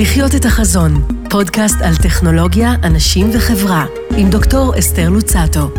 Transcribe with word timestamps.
לחיות 0.00 0.34
את 0.34 0.44
החזון, 0.44 0.92
פודקאסט 1.30 1.76
על 1.82 1.96
טכנולוגיה, 1.96 2.74
אנשים 2.84 3.26
וחברה, 3.32 3.86
עם 4.16 4.30
דוקטור 4.30 4.78
אסתר 4.78 5.08
לוצטו. 5.08 5.70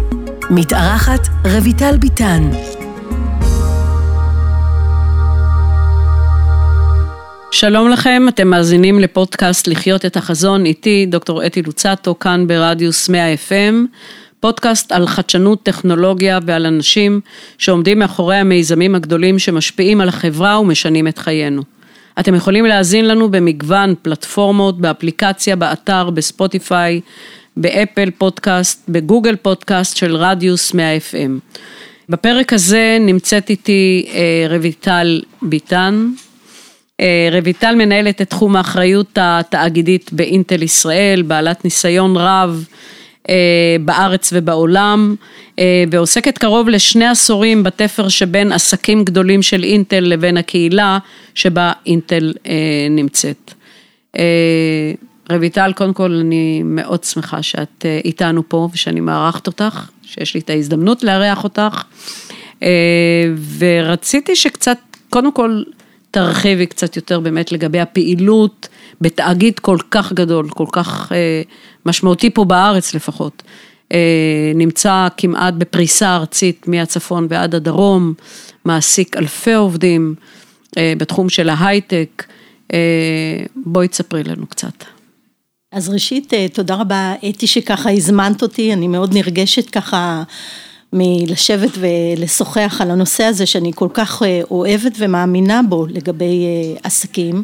מתארחת 0.50 1.28
רויטל 1.46 1.98
ביטן. 1.98 2.50
שלום 7.52 7.89
לכם, 7.89 8.24
אתם 8.29 8.47
מאזינים 8.47 9.00
לפודקאסט 9.00 9.68
לחיות 9.68 10.05
את 10.05 10.18
החזון 10.18 10.65
איתי, 10.65 11.06
דוקטור 11.06 11.46
אתי 11.46 11.61
לוצטו, 11.61 12.20
כאן 12.20 12.47
ברדיוס 12.47 13.10
100 13.10 13.33
FM, 13.33 13.75
פודקאסט 14.39 14.92
על 14.92 15.07
חדשנות, 15.07 15.64
טכנולוגיה 15.64 16.39
ועל 16.46 16.65
אנשים 16.65 17.21
שעומדים 17.57 18.00
מאחורי 18.00 18.36
המיזמים 18.36 18.96
הגדולים 18.96 19.39
שמשפיעים 19.39 20.01
על 20.01 20.10
החברה 20.10 20.60
ומשנים 20.60 21.07
את 21.07 21.18
חיינו. 21.18 21.79
אתם 22.19 22.36
יכולים 22.36 22.65
להאזין 22.65 23.07
לנו 23.07 23.32
במגוון 23.32 23.96
פלטפורמות, 24.01 24.82
באפליקציה, 24.82 25.55
באתר, 25.55 26.10
בספוטיפיי, 26.10 27.01
באפל 27.57 28.11
פודקאסט, 28.18 28.89
בגוגל 28.89 29.36
פודקאסט 29.36 29.97
של 29.97 30.15
רדיוס 30.15 30.74
100 30.74 30.97
FM. 30.97 31.57
בפרק 32.09 32.53
הזה 32.53 32.97
נמצאת 33.00 33.50
איתי 33.50 34.09
אה, 34.13 34.58
רויטל 34.58 35.22
ביטן. 35.41 36.09
אה, 37.00 37.30
רויטל 37.41 37.75
מנהלת 37.75 38.22
את 38.22 38.30
תחום 38.30 38.55
האחריות 38.55 39.17
התאגידית 39.22 40.13
באינטל 40.13 40.63
ישראל, 40.63 41.22
בעלת 41.22 41.66
ניסיון 41.66 42.17
רב 42.17 42.66
בארץ 43.85 44.30
ובעולם, 44.33 45.16
אה, 45.59 45.83
ועוסקת 45.91 46.38
קרוב 46.38 46.69
לשני 46.69 47.08
עשורים 47.08 47.63
בתפר 47.63 48.08
שבין 48.08 48.52
עסקים 48.52 49.03
גדולים 49.03 49.41
של 49.41 49.63
אינטל 49.63 49.99
לבין 49.99 50.38
הקהילה 50.38 50.97
שבה 51.35 51.72
אינטל 51.85 52.33
נמצאת. 52.89 53.53
רויטל, 55.31 55.73
קודם 55.75 55.94
כל 55.94 56.11
אני 56.11 56.61
מאוד 56.66 57.03
שמחה 57.03 57.41
שאת 57.41 57.85
איתנו 58.05 58.50
פה 58.50 58.69
ושאני 58.73 59.00
מארחת 59.00 59.47
אותך, 59.47 59.89
שיש 60.03 60.33
לי 60.33 60.39
את 60.39 60.50
ההזדמנות 60.50 61.03
לארח 61.03 61.44
אותך, 61.44 61.83
ורציתי 63.57 64.35
שקצת, 64.35 64.77
קודם 65.09 65.31
כל, 65.31 65.63
תרחיבי 66.11 66.65
קצת 66.65 66.95
יותר 66.95 67.19
באמת 67.19 67.52
לגבי 67.52 67.79
הפעילות 67.79 68.67
בתאגיד 69.02 69.59
כל 69.59 69.77
כך 69.91 70.13
גדול, 70.13 70.49
כל 70.49 70.66
כך 70.71 71.11
אה, 71.11 71.41
משמעותי 71.85 72.29
פה 72.29 72.45
בארץ 72.45 72.93
לפחות. 72.93 73.43
אה, 73.93 74.51
נמצא 74.55 75.07
כמעט 75.17 75.53
בפריסה 75.53 76.16
ארצית 76.16 76.67
מהצפון 76.67 77.27
ועד 77.29 77.55
הדרום, 77.55 78.13
מעסיק 78.66 79.17
אלפי 79.17 79.53
עובדים 79.53 80.16
אה, 80.77 80.93
בתחום 80.97 81.29
של 81.29 81.49
ההייטק. 81.49 82.23
בואי 83.55 83.88
תספרי 83.88 84.23
לנו 84.23 84.47
קצת. 84.47 84.83
אז 85.71 85.89
ראשית, 85.89 86.33
תודה 86.53 86.75
רבה 86.75 87.13
אתי 87.29 87.47
שככה 87.47 87.91
הזמנת 87.91 88.41
אותי, 88.41 88.73
אני 88.73 88.88
מאוד 88.88 89.13
נרגשת 89.13 89.69
ככה 89.69 90.23
מלשבת 90.93 91.71
ולשוחח 91.79 92.77
על 92.81 92.91
הנושא 92.91 93.23
הזה 93.23 93.45
שאני 93.45 93.71
כל 93.75 93.87
כך 93.93 94.23
אה, 94.23 94.41
אוהבת 94.51 94.91
ומאמינה 94.97 95.61
בו 95.69 95.85
לגבי 95.87 96.45
אה, 96.45 96.79
עסקים. 96.83 97.43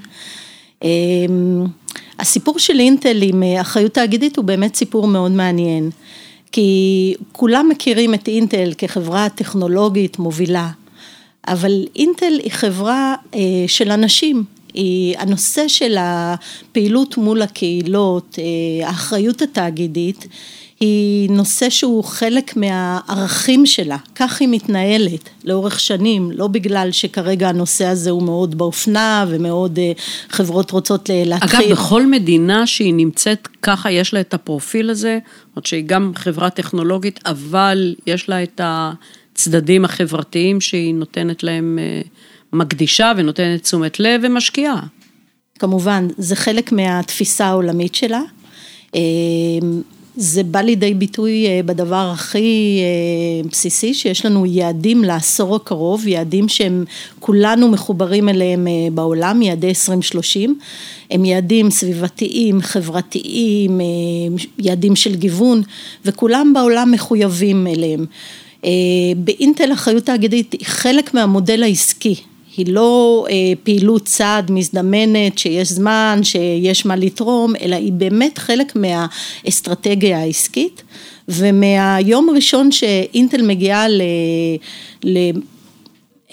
אמ, 0.83 1.65
הסיפור 2.19 2.59
של 2.59 2.79
אינטל 2.79 3.21
עם 3.21 3.43
אה, 3.43 3.61
אחריות 3.61 3.93
תאגידית 3.93 4.37
הוא 4.37 4.45
באמת 4.45 4.75
סיפור 4.75 5.07
מאוד 5.07 5.31
מעניין, 5.31 5.89
כי 6.51 7.13
כולם 7.31 7.69
מכירים 7.69 8.13
את 8.13 8.27
אינטל 8.27 8.71
כחברה 8.77 9.29
טכנולוגית 9.29 10.19
מובילה, 10.19 10.69
אבל 11.47 11.85
אינטל 11.95 12.39
היא 12.43 12.51
חברה 12.51 13.15
של 13.67 13.91
אנשים, 13.91 14.43
היא 14.73 15.17
הנושא 15.17 15.67
של 15.67 15.95
הפעילות 15.99 17.17
מול 17.17 17.41
הקהילות, 17.41 18.39
האחריות 18.83 19.41
התאגידית, 19.41 20.27
היא 20.79 21.29
נושא 21.29 21.69
שהוא 21.69 22.03
חלק 22.03 22.57
מהערכים 22.57 23.65
שלה, 23.65 23.97
כך 24.15 24.41
היא 24.41 24.47
מתנהלת 24.51 25.29
לאורך 25.43 25.79
שנים, 25.79 26.31
לא 26.31 26.47
בגלל 26.47 26.91
שכרגע 26.91 27.49
הנושא 27.49 27.85
הזה 27.85 28.09
הוא 28.09 28.23
מאוד 28.23 28.57
באופנה 28.57 29.25
ומאוד 29.29 29.79
אה, 29.79 29.91
חברות 30.29 30.71
רוצות 30.71 31.09
להתחיל. 31.13 31.59
אגב, 31.59 31.71
בכל 31.71 32.05
מדינה 32.05 32.67
שהיא 32.67 32.93
נמצאת 32.93 33.47
ככה 33.61 33.91
יש 33.91 34.13
לה 34.13 34.19
את 34.19 34.33
הפרופיל 34.33 34.89
הזה, 34.89 35.19
זאת 35.55 35.65
שהיא 35.65 35.83
גם 35.85 36.11
חברה 36.15 36.49
טכנולוגית, 36.49 37.19
אבל 37.25 37.95
יש 38.07 38.29
לה 38.29 38.43
את 38.43 38.61
הצדדים 38.63 39.85
החברתיים 39.85 40.61
שהיא 40.61 40.93
נותנת 40.93 41.43
להם, 41.43 41.79
אה, 41.81 42.01
מקדישה 42.53 43.11
ונותנת 43.17 43.63
תשומת 43.63 43.99
לב 43.99 44.21
ומשקיעה. 44.23 44.79
כמובן, 45.59 46.07
זה 46.17 46.35
חלק 46.35 46.71
מהתפיסה 46.71 47.45
העולמית 47.45 47.95
שלה. 47.95 48.21
זה 50.17 50.43
בא 50.43 50.61
לידי 50.61 50.93
ביטוי 50.93 51.47
אה, 51.47 51.61
בדבר 51.65 52.09
הכי 52.13 52.79
אה, 52.81 53.49
בסיסי, 53.49 53.93
שיש 53.93 54.25
לנו 54.25 54.45
יעדים 54.45 55.03
לעשור 55.03 55.55
הקרוב, 55.55 56.07
יעדים 56.07 56.49
שהם 56.49 56.85
כולנו 57.19 57.67
מחוברים 57.67 58.29
אליהם 58.29 58.67
אה, 58.67 58.73
בעולם, 58.91 59.41
יעדי 59.41 59.67
2030, 59.67 60.59
הם 61.11 61.25
יעדים 61.25 61.69
סביבתיים, 61.69 62.61
חברתיים, 62.61 63.79
יעדים 64.59 64.95
של 64.95 65.15
גיוון, 65.15 65.61
וכולם 66.05 66.53
בעולם 66.53 66.91
מחויבים 66.91 67.67
אליהם. 67.67 68.05
באינטל 69.17 69.73
אחריות 69.73 70.03
תאגידית 70.03 70.53
היא 70.53 70.65
חלק 70.65 71.13
מהמודל 71.13 71.63
העסקי 71.63 72.15
היא 72.57 72.73
לא 72.73 73.25
אה, 73.29 73.35
פעילות 73.63 74.05
צעד 74.05 74.51
מזדמנת 74.51 75.37
שיש 75.37 75.71
זמן, 75.71 76.19
שיש 76.23 76.85
מה 76.85 76.95
לתרום, 76.95 77.53
אלא 77.61 77.75
היא 77.75 77.93
באמת 77.93 78.37
חלק 78.37 78.73
מהאסטרטגיה 78.75 80.19
העסקית 80.19 80.83
ומהיום 81.27 82.29
הראשון 82.29 82.71
שאינטל 82.71 83.41
מגיעה 83.41 83.87
ל... 83.87 84.01
ל 85.03 85.17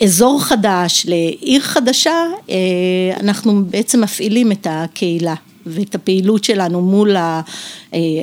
אזור 0.03 0.45
חדש, 0.45 1.07
לעיר 1.09 1.61
חדשה, 1.61 2.27
אה, 2.51 2.57
אנחנו 3.21 3.65
בעצם 3.65 4.01
מפעילים 4.01 4.53
את 4.53 4.67
הקהילה 4.71 5.35
ואת 5.67 5.95
הפעילות 5.95 6.45
שלנו 6.45 6.81
מול 6.81 7.17
אה, 7.17 7.41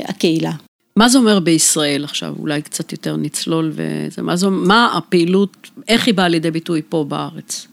הקהילה. 0.05 0.51
מה 0.95 1.09
זה 1.09 1.17
אומר 1.17 1.39
בישראל 1.39 2.03
עכשיו? 2.03 2.33
אולי 2.39 2.61
קצת 2.61 2.91
יותר 2.91 3.15
נצלול 3.15 3.71
וזה, 3.71 4.21
מה, 4.21 4.35
זו, 4.35 4.51
מה 4.51 4.97
הפעילות, 4.97 5.57
איך 5.87 6.07
היא 6.07 6.13
באה 6.13 6.27
לידי 6.27 6.51
ביטוי 6.51 6.81
פה 6.89 7.05
בארץ? 7.07 7.67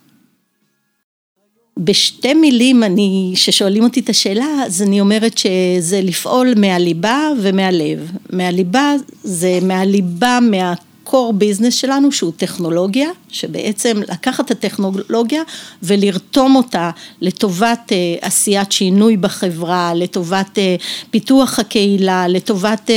בשתי 1.79 2.35
מילים, 2.35 2.83
אני, 2.83 3.33
ששואלים 3.35 3.85
אותי 3.85 4.01
את 4.01 4.09
השאלה, 4.09 4.47
אז 4.67 4.83
אני 4.83 5.01
אומרת 5.01 5.39
שזה 5.39 6.01
לפעול 6.03 6.55
מהליבה 6.57 7.29
ומהלב. 7.43 8.11
מהליבה 8.33 8.95
זה 9.25 9.59
מהליבה, 9.63 10.39
מהקור 10.43 11.33
ביזנס 11.33 11.75
שלנו, 11.75 12.13
שהוא 12.13 12.33
טכנולוגיה, 12.37 13.09
שבעצם 13.29 14.01
לקחת 14.09 14.47
את 14.47 14.51
הטכנולוגיה 14.51 15.43
ולרתום 15.83 16.57
אותה 16.57 16.91
לטובת 17.21 17.93
אה, 17.93 17.97
עשיית 18.21 18.73
שינוי 18.73 19.17
בחברה, 19.17 19.95
לטובת 19.95 20.59
אה, 20.59 20.77
פיתוח 21.11 21.59
הקהילה, 21.59 22.29
לטובת 22.29 22.91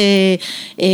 אה, 0.79 0.88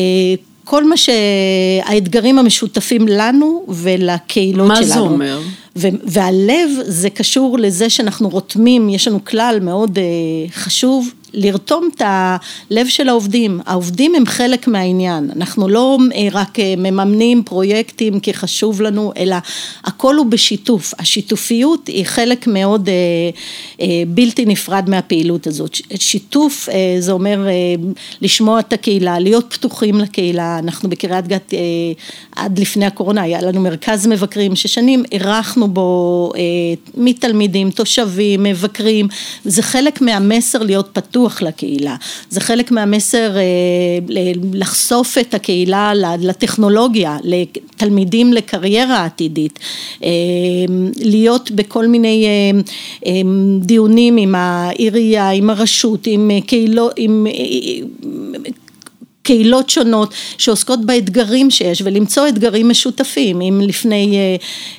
כל 0.63 0.83
מה 0.83 0.95
שהאתגרים 0.97 2.39
המשותפים 2.39 3.07
לנו 3.07 3.65
ולקהילות 3.67 4.67
מה 4.67 4.75
שלנו. 4.75 4.87
מה 4.87 4.93
זה 4.93 4.99
אומר? 4.99 5.39
והלב 5.75 6.69
זה 6.85 7.09
קשור 7.09 7.59
לזה 7.59 7.89
שאנחנו 7.89 8.29
רותמים, 8.29 8.89
יש 8.89 9.07
לנו 9.07 9.25
כלל 9.25 9.59
מאוד 9.61 9.97
אה, 9.97 10.03
חשוב, 10.51 11.13
לרתום 11.35 11.89
את 11.95 12.01
הלב 12.05 12.87
של 12.87 13.09
העובדים, 13.09 13.59
העובדים 13.65 14.15
הם 14.15 14.25
חלק 14.25 14.67
מהעניין, 14.67 15.29
אנחנו 15.35 15.67
לא 15.67 15.97
אה, 16.15 16.27
רק 16.31 16.59
אה, 16.59 16.73
מממנים 16.77 17.43
פרויקטים 17.43 18.19
כי 18.19 18.33
חשוב 18.33 18.81
לנו, 18.81 19.11
אלא 19.17 19.35
הכל 19.83 20.15
הוא 20.15 20.25
בשיתוף, 20.25 20.93
השיתופיות 20.99 21.87
היא 21.87 22.05
חלק 22.05 22.47
מאוד 22.47 22.89
בלתי 24.07 24.45
נפרד 24.45 24.89
מהפעילות 24.89 25.47
הזאת, 25.47 25.77
שיתוף 25.99 26.69
זה 26.99 27.11
אומר 27.11 27.47
לשמוע 28.21 28.59
את 28.59 28.73
הקהילה, 28.73 29.19
להיות 29.19 29.53
פתוחים 29.53 29.99
לקהילה, 29.99 30.59
אנחנו 30.59 30.89
בקריית 30.89 31.27
גת 31.27 31.53
עד 32.35 32.59
לפני 32.59 32.85
הקורונה 32.85 33.21
היה 33.21 33.41
לנו 33.41 33.61
מרכז 33.61 34.07
מבקרים 34.07 34.55
ששנים 34.55 35.03
אירחנו 35.11 35.67
בו 35.67 36.31
אה, 36.35 36.41
מתלמידים, 36.97 37.71
תושבים, 37.71 38.43
מבקרים, 38.43 39.07
זה 39.43 39.61
חלק 39.61 40.01
מהמסר 40.01 40.63
להיות 40.63 40.89
פתוח 40.93 41.24
לקהילה, 41.41 41.95
זה 42.29 42.39
חלק 42.39 42.71
מהמסר 42.71 43.37
אה, 43.37 43.41
לחשוף 44.53 45.17
את 45.17 45.33
הקהילה 45.33 45.91
לטכנולוגיה, 46.19 47.17
לתלמידים 47.23 48.33
לקריירה 48.33 49.05
עתידית, 49.05 49.59
אה, 50.03 50.09
להיות 50.97 51.51
בכל 51.51 51.87
מיני 51.87 52.25
דיונים 53.59 54.17
עם 54.17 54.35
העירייה, 54.35 55.29
עם 55.29 55.49
הרשות, 55.49 56.07
עם 56.07 56.31
קהילות, 56.45 56.93
עם 56.97 57.27
קהילות 59.25 59.69
שונות 59.69 60.13
שעוסקות 60.37 60.85
באתגרים 60.85 61.51
שיש 61.51 61.81
ולמצוא 61.85 62.27
אתגרים 62.27 62.69
משותפים. 62.69 63.41
אם 63.41 63.61
לפני 63.63 64.17
אה, 64.17 64.35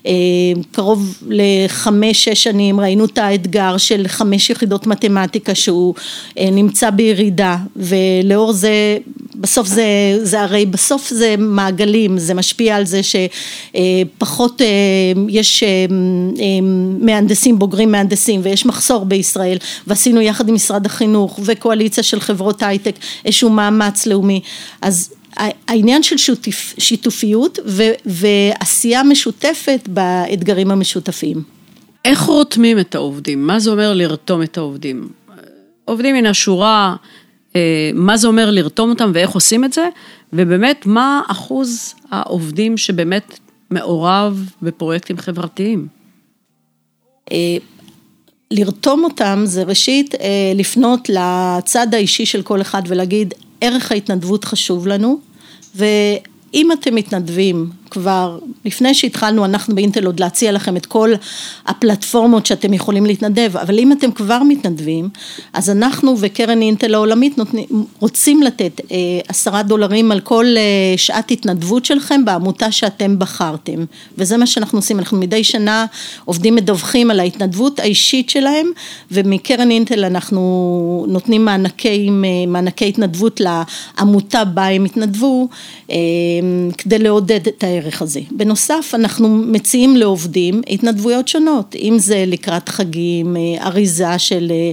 אה, 0.07 0.63
קרוב 0.73 1.23
לחמש-שש 1.29 2.43
שנים 2.43 2.81
ראינו 2.81 3.05
את 3.05 3.19
האתגר 3.19 3.77
של 3.77 4.09
חמש 4.09 4.51
יחידות 4.51 4.87
מתמטיקה 4.87 5.55
שהוא 5.55 5.95
אה, 6.39 6.49
נמצא 6.53 6.91
בירידה 6.91 7.57
ולאור 7.77 8.53
זה 8.53 8.99
בסוף 9.47 9.67
זה, 9.67 10.19
זה 10.23 10.41
הרי 10.41 10.67
בסוף 10.67 11.09
זה 11.09 11.35
מעגלים, 11.39 12.19
זה 12.19 12.35
משפיע 12.35 12.77
על 12.77 12.87
זה 12.87 13.01
שפחות 13.03 14.63
אה, 14.63 14.67
יש 15.29 15.63
אה, 15.63 15.87
מהנדסים, 17.01 17.59
בוגרים 17.59 17.93
מהנדסים 17.93 18.41
ויש 18.43 18.67
מחסור 18.67 19.05
בישראל 19.05 19.59
ועשינו 19.87 20.21
יחד 20.21 20.49
עם 20.49 20.55
משרד 20.55 20.87
החינוך 20.87 21.41
וקואליציה 21.45 22.03
של 22.03 22.21
חברות 22.21 22.63
הייטק 22.63 22.95
איזשהו 23.25 23.51
מאמץ 23.51 24.07
לאומי 24.07 24.41
אז 24.83 25.15
העניין 25.69 26.03
של 26.03 26.17
שותף, 26.17 26.75
שיתופיות 26.79 27.59
ו, 27.67 27.83
ועשייה 28.07 29.03
משותפת 29.03 29.81
באתגרים 29.89 30.71
המשותפים. 30.71 31.43
איך 32.05 32.23
רותמים 32.23 32.79
את 32.79 32.95
העובדים? 32.95 33.47
מה 33.47 33.59
זה 33.59 33.71
אומר 33.71 33.95
לרתום 33.95 34.43
את 34.43 34.57
העובדים? 34.57 35.09
עובדים 35.85 36.15
מן 36.17 36.27
השורה, 36.27 36.97
אה, 37.01 37.26
מה 37.95 38.17
זה 38.17 38.29
אומר 38.29 38.51
לרתום 38.51 38.91
אותם 38.91 39.11
ואיך 39.15 39.31
עושים 39.31 39.65
את 39.65 39.73
זה, 39.73 39.89
ובאמת 40.33 40.87
מה 40.87 41.23
אחוז 41.29 41.95
העובדים 42.11 42.77
שבאמת 42.77 43.39
מעורב 43.71 44.51
בפרויקטים 44.63 45.19
חברתיים? 45.19 45.87
אה, 47.33 47.57
לרתום 48.51 49.05
אותם 49.05 49.43
זה 49.45 49.63
ראשית 49.63 50.15
אה, 50.15 50.53
לפנות 50.55 51.09
לצד 51.09 51.95
האישי 51.95 52.27
של 52.27 52.43
כל 52.43 52.61
אחד 52.61 52.83
ולהגיד 52.87 53.35
ערך 53.61 53.93
ההתנדבות 53.93 54.45
חשוב 54.45 54.87
לנו 54.87 55.19
ואם 55.75 56.73
אתם 56.73 56.95
מתנדבים 56.95 57.71
כבר 57.91 58.39
לפני 58.65 58.95
שהתחלנו 58.95 59.45
אנחנו 59.45 59.75
באינטל 59.75 60.07
עוד 60.07 60.21
להציע 60.21 60.53
לכם 60.53 60.77
את 60.77 60.87
כל 60.87 61.13
הפלטפורמות 61.67 62.47
שאתם 62.47 62.75
יכולים 62.75 63.07
להתנדב, 63.07 63.57
אבל 63.57 63.79
אם 63.79 63.93
אתם 63.93 64.11
כבר 64.11 64.43
מתנדבים, 64.49 65.09
אז 65.53 65.71
אנחנו 65.71 66.15
וקרן 66.21 66.63
אינטל 66.63 66.95
העולמית 66.95 67.39
נותנים, 67.39 67.65
רוצים 67.99 68.43
לתת 68.43 68.81
אה, 68.91 68.97
עשרה 69.29 69.63
דולרים 69.63 70.13
על 70.13 70.21
כל 70.21 70.47
אה, 70.57 70.63
שעת 70.97 71.31
התנדבות 71.31 71.85
שלכם 71.85 72.25
בעמותה 72.25 72.73
שאתם 72.73 73.19
בחרתם, 73.19 73.85
וזה 74.19 74.37
מה 74.37 74.47
שאנחנו 74.47 74.79
עושים, 74.79 74.99
אנחנו 74.99 75.19
מדי 75.19 75.45
שנה 75.45 75.87
עובדים 76.25 76.55
מדווחים 76.55 77.11
על 77.11 77.21
ההתנדבות 77.21 77.81
האישית 77.81 78.31
שלהם, 78.31 78.67
ומקרן 79.11 79.71
אינטל 79.71 80.05
אנחנו 80.05 81.07
נותנים 81.09 81.45
מענקי, 81.45 82.09
אה, 82.09 82.47
מענקי 82.47 82.89
התנדבות 82.89 83.41
לעמותה 83.41 84.45
בה 84.45 84.67
הם 84.67 84.85
התנדבו, 84.85 85.49
כדי 86.79 86.99
לעודד 86.99 87.49
את 87.49 87.65
הערך. 87.65 87.76
הערך 87.77 88.03
הזה. 88.03 88.21
בנוסף 88.31 88.93
אנחנו 88.95 89.29
מציעים 89.29 89.97
לעובדים 89.97 90.63
התנדבויות 90.71 91.29
שונות, 91.29 91.75
אם 91.83 91.97
זה 91.99 92.25
לקראת 92.27 92.69
חגים, 92.69 93.37
אה, 93.37 93.67
אריזה 93.67 94.19
של 94.19 94.51
אה, 94.51 94.71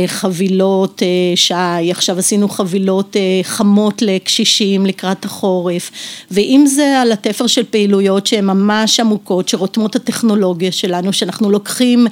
אה, 0.00 0.08
חבילות 0.08 1.02
שי, 1.34 1.90
עכשיו 1.90 2.18
עשינו 2.18 2.48
חבילות 2.48 3.16
חמות 3.42 4.02
לקשישים 4.02 4.86
לקראת 4.86 5.24
החורף, 5.24 5.90
ואם 6.30 6.64
זה 6.66 7.00
על 7.00 7.12
התפר 7.12 7.46
של 7.46 7.64
פעילויות 7.70 8.26
שהן 8.26 8.44
ממש 8.44 9.00
עמוקות, 9.00 9.48
שרותמות 9.48 9.96
הטכנולוגיה 9.96 10.72
שלנו, 10.72 11.12
שאנחנו 11.12 11.50
לוקחים 11.50 12.06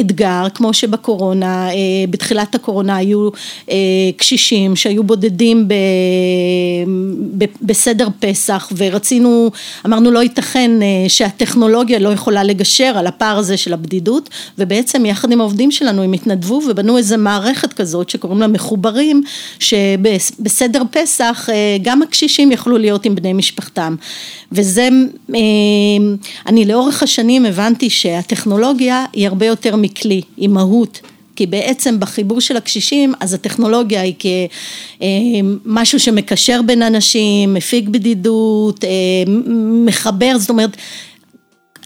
אתגר, 0.00 0.46
כמו 0.54 0.74
שבקורונה, 0.74 1.68
בתחילת 2.10 2.54
הקורונה 2.54 2.96
היו 2.96 3.28
קשישים 4.16 4.76
שהיו 4.76 5.04
בודדים 5.04 5.68
בסדר 7.62 8.08
פסח 8.20 8.72
ורצינו 8.76 9.50
אמרנו 9.86 10.10
לא 10.10 10.22
ייתכן 10.22 10.70
אה, 10.82 11.08
שהטכנולוגיה 11.08 11.98
לא 11.98 12.08
יכולה 12.08 12.44
לגשר 12.44 12.92
על 12.98 13.06
הפער 13.06 13.38
הזה 13.38 13.56
של 13.56 13.72
הבדידות 13.72 14.30
ובעצם 14.58 15.06
יחד 15.06 15.32
עם 15.32 15.40
העובדים 15.40 15.70
שלנו 15.70 16.02
הם 16.02 16.12
התנדבו 16.12 16.62
ובנו 16.68 16.98
איזה 16.98 17.16
מערכת 17.16 17.72
כזאת 17.72 18.10
שקוראים 18.10 18.40
לה 18.40 18.46
מחוברים 18.46 19.22
שבסדר 19.58 20.82
פסח 20.90 21.48
אה, 21.52 21.76
גם 21.82 22.02
הקשישים 22.02 22.52
יכלו 22.52 22.78
להיות 22.78 23.04
עם 23.04 23.14
בני 23.14 23.32
משפחתם. 23.32 23.94
וזה 24.52 24.88
אה, 25.34 25.38
אני 26.46 26.64
לאורך 26.64 27.02
השנים 27.02 27.44
הבנתי 27.44 27.90
שהטכנולוגיה 27.90 29.04
היא 29.12 29.28
הרבה 29.28 29.46
יותר 29.46 29.76
מכלי 29.76 30.22
היא 30.36 30.48
מהות 30.48 31.00
כי 31.38 31.46
בעצם 31.46 32.00
בחיבור 32.00 32.40
של 32.40 32.56
הקשישים 32.56 33.12
אז 33.20 33.34
הטכנולוגיה 33.34 34.00
היא 34.00 34.14
כמשהו 35.64 36.00
שמקשר 36.00 36.60
בין 36.66 36.82
אנשים, 36.82 37.54
מפיג 37.54 37.88
בדידות, 37.88 38.84
אה, 38.84 38.90
מחבר, 39.86 40.38
זאת 40.38 40.50
אומרת 40.50 40.76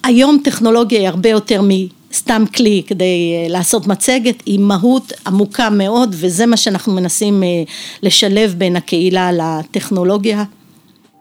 היום 0.04 0.40
טכנולוגיה 0.44 1.00
היא 1.00 1.08
הרבה 1.08 1.28
יותר 1.28 1.62
מסתם 1.62 2.44
כלי 2.54 2.82
כדי 2.86 3.04
אה, 3.04 3.48
לעשות 3.48 3.86
מצגת, 3.86 4.42
היא 4.46 4.58
מהות 4.58 5.12
עמוקה 5.26 5.70
מאוד 5.70 6.14
וזה 6.18 6.46
מה 6.46 6.56
שאנחנו 6.56 6.92
מנסים 6.92 7.42
אה, 7.42 7.48
לשלב 8.02 8.54
בין 8.58 8.76
הקהילה 8.76 9.30
לטכנולוגיה. 9.32 10.44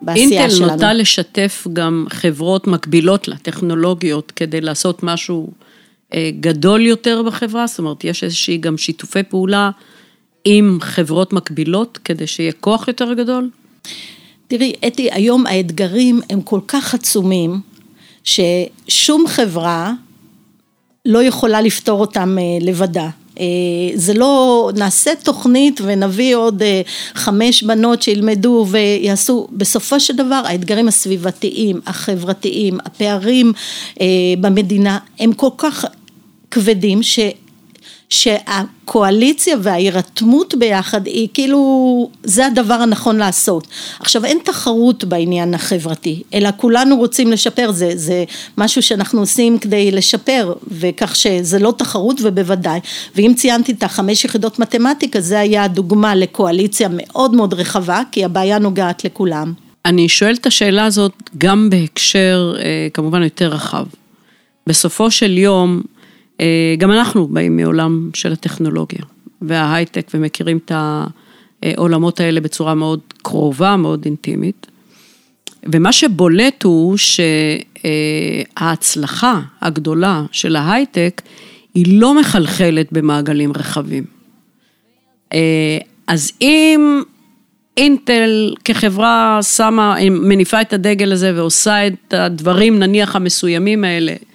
בעשייה 0.01 0.49
שלנו. 0.49 0.61
אינטל 0.61 0.73
נוטה 0.73 0.93
לשתף 0.93 1.67
גם 1.73 2.05
חברות 2.09 2.67
מקבילות 2.67 3.27
לטכנולוגיות 3.27 4.31
כדי 4.35 4.61
לעשות 4.61 5.03
משהו 5.03 5.49
גדול 6.39 6.85
יותר 6.85 7.23
בחברה, 7.23 7.67
זאת 7.67 7.79
אומרת, 7.79 8.03
יש 8.03 8.23
איזושהי 8.23 8.57
גם 8.57 8.77
שיתופי 8.77 9.23
פעולה 9.23 9.71
עם 10.45 10.77
חברות 10.81 11.33
מקבילות 11.33 11.99
כדי 12.03 12.27
שיהיה 12.27 12.51
כוח 12.51 12.87
יותר 12.87 13.13
גדול? 13.13 13.49
תראי, 14.47 14.73
אתי, 14.87 15.09
היום 15.11 15.47
האתגרים 15.47 16.21
הם 16.29 16.41
כל 16.41 16.59
כך 16.67 16.93
עצומים, 16.93 17.59
ששום 18.23 19.27
חברה 19.27 19.93
לא 21.05 21.23
יכולה 21.23 21.61
לפתור 21.61 22.01
אותם 22.01 22.37
אה, 22.39 22.43
לבדה. 22.61 23.09
אה, 23.39 23.45
זה 23.95 24.13
לא, 24.13 24.71
נעשה 24.75 25.11
תוכנית 25.23 25.81
ונביא 25.83 26.35
עוד 26.35 26.61
חמש 27.13 27.63
בנות 27.63 28.01
שילמדו 28.01 28.65
ויעשו, 28.69 29.47
בסופו 29.51 29.99
של 29.99 30.15
דבר 30.15 30.41
האתגרים 30.45 30.87
הסביבתיים, 30.87 31.81
החברתיים, 31.85 32.77
הפערים 32.85 33.53
במדינה 34.39 34.97
הם 35.19 35.33
כל 35.33 35.49
כך 35.57 35.85
כבדים 36.51 37.03
ש... 37.03 37.19
שהקואליציה 38.11 39.57
וההירתמות 39.61 40.53
ביחד 40.57 41.07
היא 41.07 41.27
כאילו 41.33 42.09
זה 42.23 42.45
הדבר 42.45 42.73
הנכון 42.73 43.17
לעשות. 43.17 43.67
עכשיו 43.99 44.25
אין 44.25 44.37
תחרות 44.43 45.03
בעניין 45.03 45.53
החברתי 45.53 46.23
אלא 46.33 46.49
כולנו 46.57 46.97
רוצים 46.97 47.31
לשפר 47.31 47.71
זה, 47.71 47.91
זה 47.95 48.23
משהו 48.57 48.81
שאנחנו 48.81 49.19
עושים 49.19 49.59
כדי 49.59 49.91
לשפר 49.91 50.53
וכך 50.67 51.15
שזה 51.15 51.59
לא 51.59 51.73
תחרות 51.77 52.17
ובוודאי 52.23 52.79
ואם 53.15 53.33
ציינתי 53.35 53.71
את 53.71 53.83
החמש 53.83 54.25
יחידות 54.25 54.59
מתמטיקה 54.59 55.21
זה 55.21 55.39
היה 55.39 55.67
דוגמה 55.67 56.15
לקואליציה 56.15 56.89
מאוד 56.91 57.35
מאוד 57.35 57.53
רחבה 57.53 58.01
כי 58.11 58.25
הבעיה 58.25 58.59
נוגעת 58.59 59.05
לכולם. 59.05 59.53
אני 59.85 60.09
שואלת 60.09 60.39
את 60.39 60.45
השאלה 60.45 60.85
הזאת 60.85 61.13
גם 61.37 61.69
בהקשר 61.69 62.53
אה, 62.59 62.87
כמובן 62.93 63.23
יותר 63.23 63.47
רחב. 63.47 63.85
בסופו 64.67 65.11
של 65.11 65.37
יום 65.37 65.81
גם 66.77 66.91
אנחנו 66.91 67.27
באים 67.27 67.57
מעולם 67.57 68.09
של 68.13 68.33
הטכנולוגיה 68.33 69.01
וההייטק 69.41 70.07
ומכירים 70.13 70.57
את 70.57 70.71
העולמות 71.63 72.19
האלה 72.19 72.41
בצורה 72.41 72.75
מאוד 72.75 72.99
קרובה, 73.21 73.75
מאוד 73.75 74.05
אינטימית. 74.05 74.67
ומה 75.73 75.91
שבולט 75.91 76.63
הוא 76.63 76.97
שההצלחה 78.57 79.41
הגדולה 79.61 80.23
של 80.31 80.55
ההייטק 80.55 81.21
היא 81.73 81.99
לא 81.99 82.19
מחלחלת 82.19 82.87
במעגלים 82.91 83.51
רחבים. 83.55 84.03
אה, 85.33 85.77
אז 86.07 86.31
אם 86.41 87.01
אינטל 87.77 88.53
כחברה 88.65 89.39
שמה, 89.43 89.95
מניפה 90.09 90.61
את 90.61 90.73
הדגל 90.73 91.11
הזה 91.11 91.35
ועושה 91.35 91.87
את 91.87 92.13
הדברים 92.13 92.79
נניח 92.79 93.15
המסוימים 93.15 93.83
האלה 93.83 94.11
אה, 94.11 94.30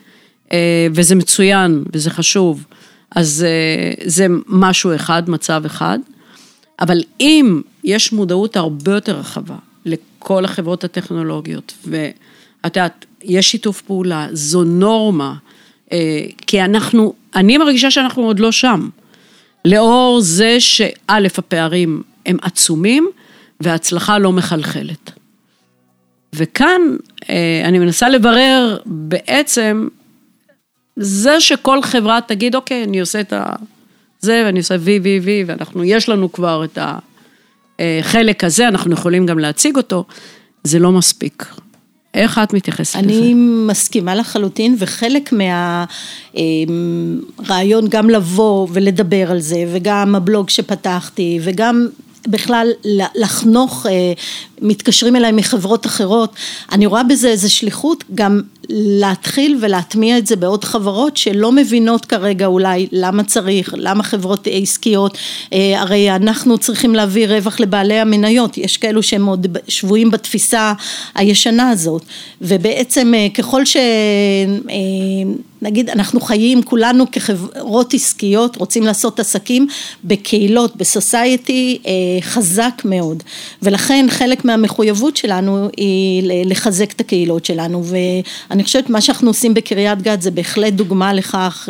וזה 0.94 1.14
מצוין 1.14 1.84
וזה 1.92 2.10
חשוב, 2.10 2.64
אז 3.10 3.46
אה, 3.48 4.08
זה 4.08 4.26
משהו 4.46 4.94
אחד, 4.94 5.30
מצב 5.30 5.62
אחד, 5.66 5.98
אבל 6.80 7.02
אם 7.20 7.62
יש 7.84 8.12
מודעות 8.12 8.56
הרבה 8.56 8.92
יותר 8.92 9.18
רחבה 9.18 9.56
לכל 9.84 10.44
החברות 10.44 10.84
הטכנולוגיות, 10.84 11.74
ואת 11.84 12.06
יודעת, 12.64 13.04
יש 13.22 13.50
שיתוף 13.50 13.82
פעולה, 13.82 14.28
זו 14.32 14.64
נורמה, 14.64 15.34
אה, 15.92 16.24
כי 16.46 16.62
אנחנו, 16.62 17.14
אני 17.34 17.58
מרגישה 17.58 17.90
שאנחנו 17.90 18.22
עוד 18.22 18.40
לא 18.40 18.52
שם. 18.52 18.88
לאור 19.64 20.20
זה 20.20 20.60
שא', 20.60 21.18
הפערים 21.38 22.02
הם 22.26 22.36
עצומים 22.42 23.08
וההצלחה 23.60 24.18
לא 24.18 24.32
מחלחלת. 24.32 25.10
וכאן 26.32 26.80
אני 27.64 27.78
מנסה 27.78 28.08
לברר 28.08 28.76
בעצם 28.86 29.88
זה 30.96 31.40
שכל 31.40 31.82
חברה 31.82 32.18
תגיד, 32.26 32.54
אוקיי, 32.54 32.84
אני 32.84 33.00
עושה 33.00 33.20
את 33.20 33.32
ה... 33.32 33.44
זה, 34.20 34.42
ואני 34.46 34.58
עושה 34.58 34.74
וי, 34.80 34.98
וי, 35.02 35.20
וי, 35.22 35.44
ואנחנו, 35.46 35.84
יש 35.84 36.08
לנו 36.08 36.32
כבר 36.32 36.64
את 36.64 36.78
החלק 37.78 38.44
הזה, 38.44 38.68
אנחנו 38.68 38.92
יכולים 38.92 39.26
גם 39.26 39.38
להציג 39.38 39.76
אותו, 39.76 40.04
זה 40.64 40.78
לא 40.78 40.92
מספיק. 40.92 41.46
איך 42.14 42.40
את 42.42 42.52
מתייחסת 42.52 42.96
אני 42.96 43.06
לזה? 43.06 43.22
אני 43.22 43.34
מסכימה 43.66 44.14
לחלוטין, 44.14 44.76
וחלק 44.78 45.32
מהרעיון 47.42 47.88
גם 47.88 48.10
לבוא 48.10 48.68
ולדבר 48.72 49.30
על 49.30 49.40
זה, 49.40 49.64
וגם 49.72 50.14
הבלוג 50.14 50.50
שפתחתי, 50.50 51.38
וגם 51.42 51.88
בכלל 52.28 52.70
לחנוך, 53.14 53.86
אה, 53.86 54.12
מתקשרים 54.62 55.16
אליי 55.16 55.32
מחברות 55.32 55.86
אחרות, 55.86 56.34
אני 56.72 56.86
רואה 56.86 57.02
בזה 57.02 57.28
איזה 57.28 57.48
שליחות 57.48 58.04
גם 58.14 58.40
להתחיל 58.68 59.58
ולהטמיע 59.60 60.18
את 60.18 60.26
זה 60.26 60.36
בעוד 60.36 60.64
חברות 60.64 61.16
שלא 61.16 61.52
מבינות 61.52 62.04
כרגע 62.04 62.46
אולי 62.46 62.86
למה 62.92 63.24
צריך, 63.24 63.74
למה 63.76 64.02
חברות 64.02 64.48
עסקיות, 64.50 65.18
אה, 65.52 65.80
הרי 65.80 66.10
אנחנו 66.10 66.58
צריכים 66.58 66.94
להביא 66.94 67.26
רווח 67.28 67.60
לבעלי 67.60 67.98
המניות, 67.98 68.58
יש 68.58 68.76
כאלו 68.76 69.02
שהם 69.02 69.26
עוד 69.26 69.46
שבויים 69.68 70.10
בתפיסה 70.10 70.72
הישנה 71.14 71.70
הזאת, 71.70 72.02
ובעצם 72.40 73.12
אה, 73.16 73.26
ככל 73.34 73.64
ש... 73.64 73.76
נגיד 75.62 75.90
אנחנו 75.90 76.20
חיים 76.20 76.62
כולנו 76.62 77.04
כחברות 77.12 77.94
עסקיות 77.94 78.56
רוצים 78.56 78.82
לעשות 78.82 79.20
עסקים 79.20 79.66
בקהילות, 80.04 80.76
בסוסייטי 80.76 81.78
חזק 82.20 82.82
מאוד. 82.84 83.22
ולכן 83.62 84.06
חלק 84.08 84.44
מהמחויבות 84.44 85.16
שלנו 85.16 85.68
היא 85.76 86.22
לחזק 86.44 86.92
את 86.92 87.00
הקהילות 87.00 87.44
שלנו 87.44 87.82
ואני 88.56 88.64
חושבת 88.64 88.90
מה 88.90 89.00
שאנחנו 89.00 89.30
עושים 89.30 89.54
בקריית 89.54 90.02
גת 90.02 90.22
זה 90.22 90.30
בהחלט 90.30 90.72
דוגמה 90.72 91.12
לכך, 91.12 91.68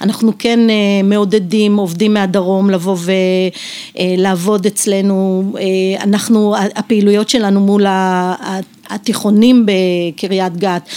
אנחנו 0.00 0.32
כן 0.38 0.60
מעודדים 1.04 1.76
עובדים 1.76 2.14
מהדרום 2.14 2.70
לבוא 2.70 2.96
ולעבוד 3.98 4.66
אצלנו, 4.66 5.42
אנחנו 6.00 6.54
הפעילויות 6.74 7.28
שלנו 7.28 7.60
מול 7.60 7.86
התיכונים 8.88 9.66
בקריית 9.66 10.56
גת, 10.56 10.88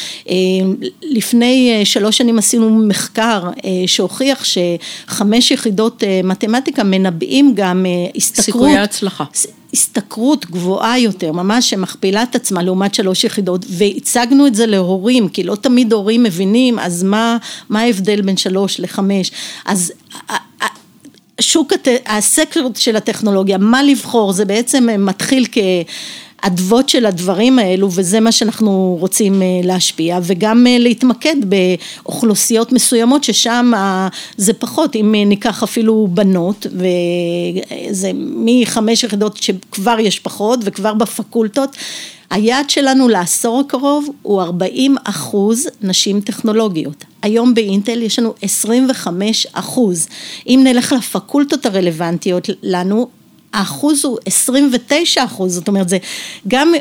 לפני 1.01 1.81
שלוש 1.85 2.17
שנים 2.17 2.39
עשינו 2.39 2.69
מחקר 2.87 3.49
שהוכיח 3.87 4.45
שחמש 4.45 5.51
יחידות 5.51 6.03
מתמטיקה 6.23 6.83
מנבאים 6.83 7.53
גם 7.55 7.85
הסתכרות, 8.15 8.45
סיכויי 8.45 8.77
הצלחה, 8.77 9.23
השתכרות 9.73 10.45
גבוהה 10.45 10.99
יותר, 10.99 11.31
ממש 11.31 11.69
שמכפילה 11.69 12.23
את 12.23 12.35
עצמה 12.35 12.63
לעומת 12.63 12.95
שלוש 12.95 13.23
יחידות 13.23 13.65
והצגנו 13.69 14.47
את 14.47 14.55
זה 14.55 14.65
להורים, 14.65 15.29
כי 15.29 15.43
לא 15.43 15.55
תמיד 15.55 15.93
הורים 15.93 16.23
מבינים 16.23 16.79
אז 16.79 17.03
מה, 17.03 17.37
מה 17.69 17.81
ההבדל 17.81 18.21
בין 18.21 18.37
שלוש 18.37 18.79
לחמש, 18.79 19.31
אז 19.65 19.93
שוק, 21.41 21.73
הסקר 22.05 22.67
של 22.75 22.95
הטכנולוגיה, 22.95 23.57
מה 23.57 23.83
לבחור, 23.83 24.33
זה 24.33 24.45
בעצם 24.45 24.87
מתחיל 24.99 25.45
כ... 25.51 25.57
אדוות 26.47 26.89
של 26.89 27.05
הדברים 27.05 27.59
האלו 27.59 27.91
וזה 27.91 28.19
מה 28.19 28.31
שאנחנו 28.31 28.97
רוצים 28.99 29.41
להשפיע 29.63 30.19
וגם 30.23 30.65
להתמקד 30.79 31.35
באוכלוסיות 31.45 32.71
מסוימות 32.71 33.23
ששם 33.23 33.71
זה 34.37 34.53
פחות 34.53 34.95
אם 34.95 35.15
ניקח 35.25 35.63
אפילו 35.63 36.07
בנות 36.11 36.67
וזה 36.71 38.11
מחמש 38.15 39.03
יחידות 39.03 39.37
שכבר 39.37 39.99
יש 39.99 40.19
פחות 40.19 40.59
וכבר 40.63 40.93
בפקולטות 40.93 41.75
היעד 42.29 42.69
שלנו 42.69 43.07
לעשור 43.07 43.59
הקרוב 43.59 44.09
הוא 44.21 44.41
40 44.41 44.95
אחוז 45.03 45.67
נשים 45.81 46.21
טכנולוגיות. 46.21 47.03
היום 47.21 47.53
באינטל 47.53 48.01
יש 48.01 48.19
לנו 48.19 48.33
25 48.41 49.47
אחוז. 49.53 50.07
אם 50.47 50.61
נלך 50.63 50.91
לפקולטות 50.97 51.65
הרלוונטיות 51.65 52.49
לנו, 52.63 53.07
האחוז 53.55 54.05
הוא 54.05 54.17
29 54.25 55.23
אחוז, 55.23 55.53
זאת 55.53 55.67
אומרת 55.67 55.89
זה 55.89 55.97
גם, 56.47 56.73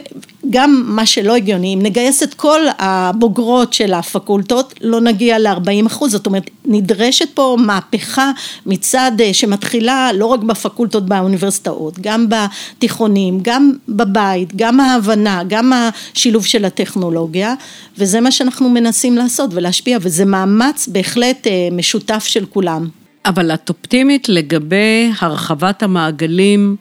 גם 0.50 0.82
מה 0.86 1.06
שלא 1.06 1.34
הגיוני, 1.34 1.74
אם 1.74 1.78
נגייס 1.82 2.22
את 2.22 2.34
כל 2.34 2.60
הבוגרות 2.78 3.72
של 3.72 3.94
הפקולטות 3.94 4.74
לא 4.80 5.00
נגיע 5.00 5.38
ל-40 5.38 5.86
אחוז, 5.86 6.12
זאת 6.12 6.26
אומרת 6.26 6.50
נדרשת 6.64 7.28
פה 7.34 7.56
מהפכה 7.60 8.30
מצד 8.66 9.12
שמתחילה 9.32 10.10
לא 10.14 10.26
רק 10.26 10.40
בפקולטות 10.40 11.06
באוניברסיטאות, 11.06 11.98
גם 12.00 12.26
בתיכונים, 12.28 13.38
גם 13.42 13.72
בבית, 13.88 14.56
גם 14.56 14.80
ההבנה, 14.80 15.42
גם 15.48 15.72
השילוב 15.72 16.46
של 16.46 16.64
הטכנולוגיה 16.64 17.54
וזה 17.98 18.20
מה 18.20 18.30
שאנחנו 18.30 18.68
מנסים 18.68 19.16
לעשות 19.16 19.50
ולהשפיע 19.54 19.98
וזה 20.00 20.24
מאמץ 20.24 20.88
בהחלט 20.88 21.46
משותף 21.72 22.24
של 22.26 22.46
כולם. 22.46 23.03
אבל 23.26 23.54
את 23.54 23.68
אופטימית 23.68 24.28
לגבי 24.28 25.10
הרחבת 25.20 25.82
המעגלים, 25.82 26.76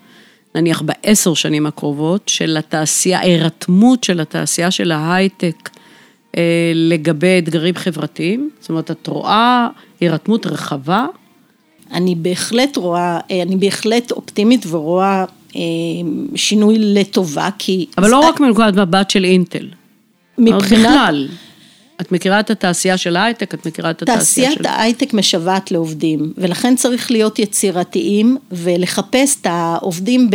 נניח 0.56 0.82
בעשר 0.82 1.34
שנים 1.34 1.66
הקרובות, 1.66 2.22
של 2.28 2.58
התעשייה, 2.58 3.20
ההירתמות 3.20 4.04
של 4.04 4.20
התעשייה 4.20 4.72
של 4.72 4.92
ההייטק 4.92 5.70
לגבי 6.76 7.40
אתגרים 7.40 7.76
חברתיים? 7.76 8.50
זאת 8.60 8.70
אומרת, 8.70 8.92
את 8.92 9.08
רואה 9.08 9.68
הירתמות 10.02 10.46
רחבה? 10.46 11.06
אני 11.92 12.16
בהחלט 12.16 12.78
רואה, 12.78 13.20
אני 13.30 13.56
בהחלט 13.56 14.12
אופטימית 14.12 14.66
ורואה 14.70 15.26
שינוי 16.36 16.76
לטובה, 16.80 17.50
כי... 17.58 17.86
אבל 17.98 18.10
לא 18.10 18.20
רק 18.20 18.40
מנקודת 18.40 18.74
מבט 18.74 19.10
של 19.10 19.24
אינטל. 19.24 19.68
מבחינת... 20.38 20.82
בכלל. 20.82 21.28
את 22.02 22.12
מכירה 22.12 22.40
את 22.40 22.50
התעשייה 22.50 22.98
של 22.98 23.16
ההייטק, 23.16 23.54
את 23.54 23.66
מכירה 23.66 23.92
את 23.92 24.02
התעשייה 24.02 24.52
של... 24.52 24.58
תעשיית 24.58 24.78
ההייטק 24.78 25.14
משוועת 25.14 25.72
לעובדים, 25.72 26.34
ולכן 26.38 26.76
צריך 26.76 27.12
להיות 27.12 27.40
יצירתיים 27.40 28.38
ולחפש 28.52 29.36
את 29.42 29.48
העובדים 29.50 30.30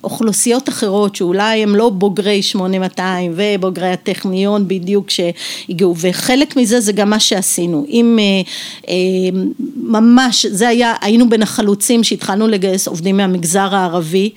באוכלוסיות 0.00 0.68
אחרות, 0.68 1.16
שאולי 1.16 1.62
הם 1.62 1.76
לא 1.76 1.88
בוגרי 1.90 2.42
8200 2.42 3.32
ובוגרי 3.36 3.88
הטכניון 3.88 4.68
בדיוק 4.68 5.10
שהגיעו, 5.10 5.94
וחלק 5.98 6.56
מזה 6.56 6.80
זה 6.80 6.92
גם 6.92 7.10
מה 7.10 7.20
שעשינו. 7.20 7.86
אם 7.88 8.18
ממש, 9.76 10.46
זה 10.46 10.68
היה, 10.68 10.94
היינו 11.00 11.28
בין 11.28 11.42
החלוצים 11.42 12.04
שהתחלנו 12.04 12.48
לגייס 12.48 12.88
עובדים 12.88 13.16
מהמגזר 13.16 13.74
הערבי, 13.74 14.30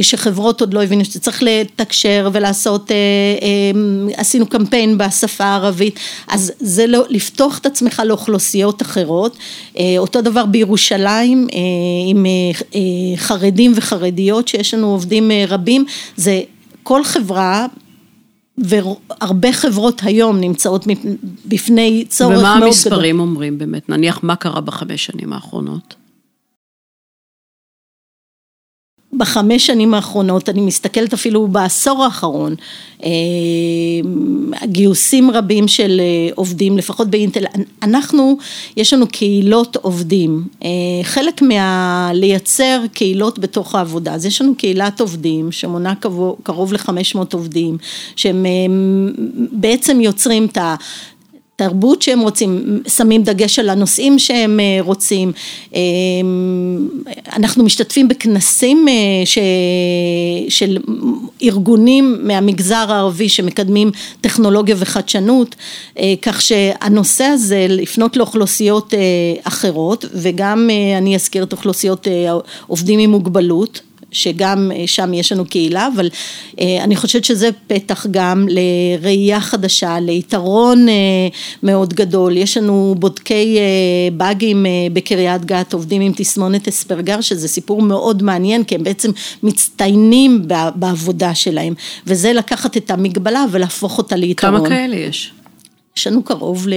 שחברות 0.00 0.60
עוד 0.60 0.74
לא 0.74 0.82
הבינו 0.82 1.04
שצריך 1.04 1.42
לתקשר 1.42 2.30
ולעשות, 2.32 2.90
עשינו 4.16 4.46
קמפיין 4.46 4.98
בשפה 4.98 5.44
הערבית, 5.44 5.75
אז 6.28 6.52
זה 6.60 6.86
לא, 6.86 7.04
לפתוח 7.08 7.58
את 7.58 7.66
עצמך 7.66 8.02
לאוכלוסיות 8.06 8.82
אחרות, 8.82 9.36
אותו 9.98 10.22
דבר 10.22 10.46
בירושלים 10.46 11.48
עם 12.08 12.26
חרדים 13.16 13.72
וחרדיות 13.74 14.48
שיש 14.48 14.74
לנו 14.74 14.86
עובדים 14.90 15.30
רבים, 15.48 15.84
זה 16.16 16.42
כל 16.82 17.04
חברה 17.04 17.66
והרבה 18.58 19.52
חברות 19.52 20.00
היום 20.04 20.40
נמצאות 20.40 20.86
בפני 21.44 22.04
צורך 22.08 22.30
מאוד 22.30 22.40
גדול. 22.40 22.56
ומה 22.56 22.66
המספרים 22.66 23.20
אומרים 23.20 23.58
באמת? 23.58 23.88
נניח 23.88 24.20
מה 24.22 24.36
קרה 24.36 24.60
בחמש 24.60 25.06
שנים 25.06 25.32
האחרונות? 25.32 25.94
בחמש 29.12 29.66
שנים 29.66 29.94
האחרונות, 29.94 30.48
אני 30.48 30.60
מסתכלת 30.60 31.12
אפילו 31.12 31.48
בעשור 31.48 32.04
האחרון, 32.04 32.54
גיוסים 34.64 35.30
רבים 35.30 35.68
של 35.68 36.00
עובדים, 36.34 36.78
לפחות 36.78 37.10
באינטל, 37.10 37.44
אנחנו, 37.82 38.38
יש 38.76 38.92
לנו 38.92 39.06
קהילות 39.06 39.76
עובדים, 39.76 40.44
חלק 41.02 41.42
מה... 41.42 42.10
לייצר 42.14 42.80
קהילות 42.92 43.38
בתוך 43.38 43.74
העבודה, 43.74 44.14
אז 44.14 44.26
יש 44.26 44.42
לנו 44.42 44.54
קהילת 44.54 45.00
עובדים 45.00 45.52
שמונה 45.52 45.94
קרוב 46.42 46.72
לחמש 46.72 47.14
מאות 47.14 47.34
עובדים, 47.34 47.78
שהם 48.16 48.46
בעצם 49.52 50.00
יוצרים 50.00 50.44
את 50.46 50.56
ה... 50.56 50.74
תרבות 51.56 52.02
שהם 52.02 52.20
רוצים, 52.20 52.82
שמים 52.88 53.22
דגש 53.22 53.58
על 53.58 53.68
הנושאים 53.68 54.18
שהם 54.18 54.60
רוצים, 54.80 55.32
אנחנו 57.32 57.64
משתתפים 57.64 58.08
בכנסים 58.08 58.86
של 60.48 60.78
ארגונים 61.42 62.18
מהמגזר 62.22 62.86
הערבי 62.88 63.28
שמקדמים 63.28 63.90
טכנולוגיה 64.20 64.76
וחדשנות, 64.78 65.54
כך 66.22 66.42
שהנושא 66.42 67.24
הזה 67.24 67.66
לפנות 67.68 68.16
לאוכלוסיות 68.16 68.94
אחרות 69.44 70.04
וגם 70.14 70.70
אני 70.98 71.14
אזכיר 71.14 71.42
את 71.42 71.52
אוכלוסיות 71.52 72.06
עובדים 72.66 72.98
עם 72.98 73.10
מוגבלות 73.10 73.80
שגם 74.12 74.70
שם 74.86 75.14
יש 75.14 75.32
לנו 75.32 75.44
קהילה, 75.44 75.88
אבל 75.94 76.08
אני 76.60 76.96
חושבת 76.96 77.24
שזה 77.24 77.50
פתח 77.66 78.06
גם 78.10 78.46
לראייה 78.50 79.40
חדשה, 79.40 80.00
ליתרון 80.00 80.86
מאוד 81.62 81.94
גדול, 81.94 82.36
יש 82.36 82.56
לנו 82.56 82.94
בודקי 82.98 83.58
באגים 84.12 84.66
בקריית 84.92 85.44
גת, 85.44 85.72
עובדים 85.72 86.02
עם 86.02 86.12
תסמונת 86.16 86.68
אספרגר, 86.68 87.20
שזה 87.20 87.48
סיפור 87.48 87.82
מאוד 87.82 88.22
מעניין, 88.22 88.64
כי 88.64 88.74
הם 88.74 88.84
בעצם 88.84 89.10
מצטיינים 89.42 90.42
בעבודה 90.74 91.34
שלהם, 91.34 91.74
וזה 92.06 92.32
לקחת 92.32 92.76
את 92.76 92.90
המגבלה 92.90 93.44
ולהפוך 93.50 93.98
אותה 93.98 94.16
ליתרון. 94.16 94.58
כמה 94.58 94.68
כאלה 94.68 94.96
יש? 94.96 95.32
יש 95.96 96.06
לנו 96.06 96.22
קרוב 96.22 96.68
ל... 96.68 96.74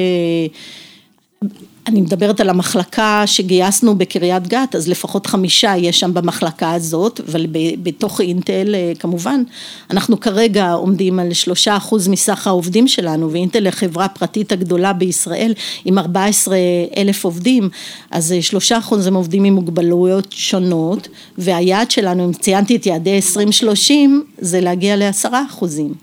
אני 1.88 2.01
מדברת 2.01 2.39
על 2.39 2.50
המחלקה 2.50 3.24
שגייסנו 3.25 3.98
בקריית 3.98 4.48
גת, 4.48 4.75
אז 4.75 4.88
לפחות 4.88 5.27
חמישה 5.27 5.74
יש 5.77 6.00
שם 6.00 6.13
במחלקה 6.13 6.71
הזאת, 6.71 7.21
אבל 7.29 7.45
בתוך 7.83 8.21
אינטל 8.21 8.75
כמובן, 9.00 9.43
אנחנו 9.91 10.19
כרגע 10.19 10.71
עומדים 10.71 11.19
על 11.19 11.33
שלושה 11.33 11.77
אחוז 11.77 12.07
מסך 12.07 12.48
העובדים 12.48 12.88
שלנו, 12.88 13.31
ואינטל 13.31 13.65
היא 13.65 13.71
חברה 13.71 14.07
פרטית 14.07 14.51
הגדולה 14.51 14.93
בישראל 14.93 15.53
עם 15.86 15.98
14 15.98 16.57
אלף 16.98 17.25
עובדים, 17.25 17.69
אז 18.12 18.33
שלושה 18.41 18.77
אחוז 18.77 19.07
הם 19.07 19.13
עובדים 19.13 19.43
עם 19.43 19.53
מוגבלויות 19.53 20.27
שונות, 20.31 21.07
והיעד 21.38 21.91
שלנו, 21.91 22.25
אם 22.25 22.33
ציינתי 22.33 22.75
את 22.75 22.86
יעדי 22.86 23.15
2030, 23.15 24.24
זה 24.38 24.62
להגיע 24.62 24.95
לעשרה 24.95 25.43
אחוזים. 25.50 25.93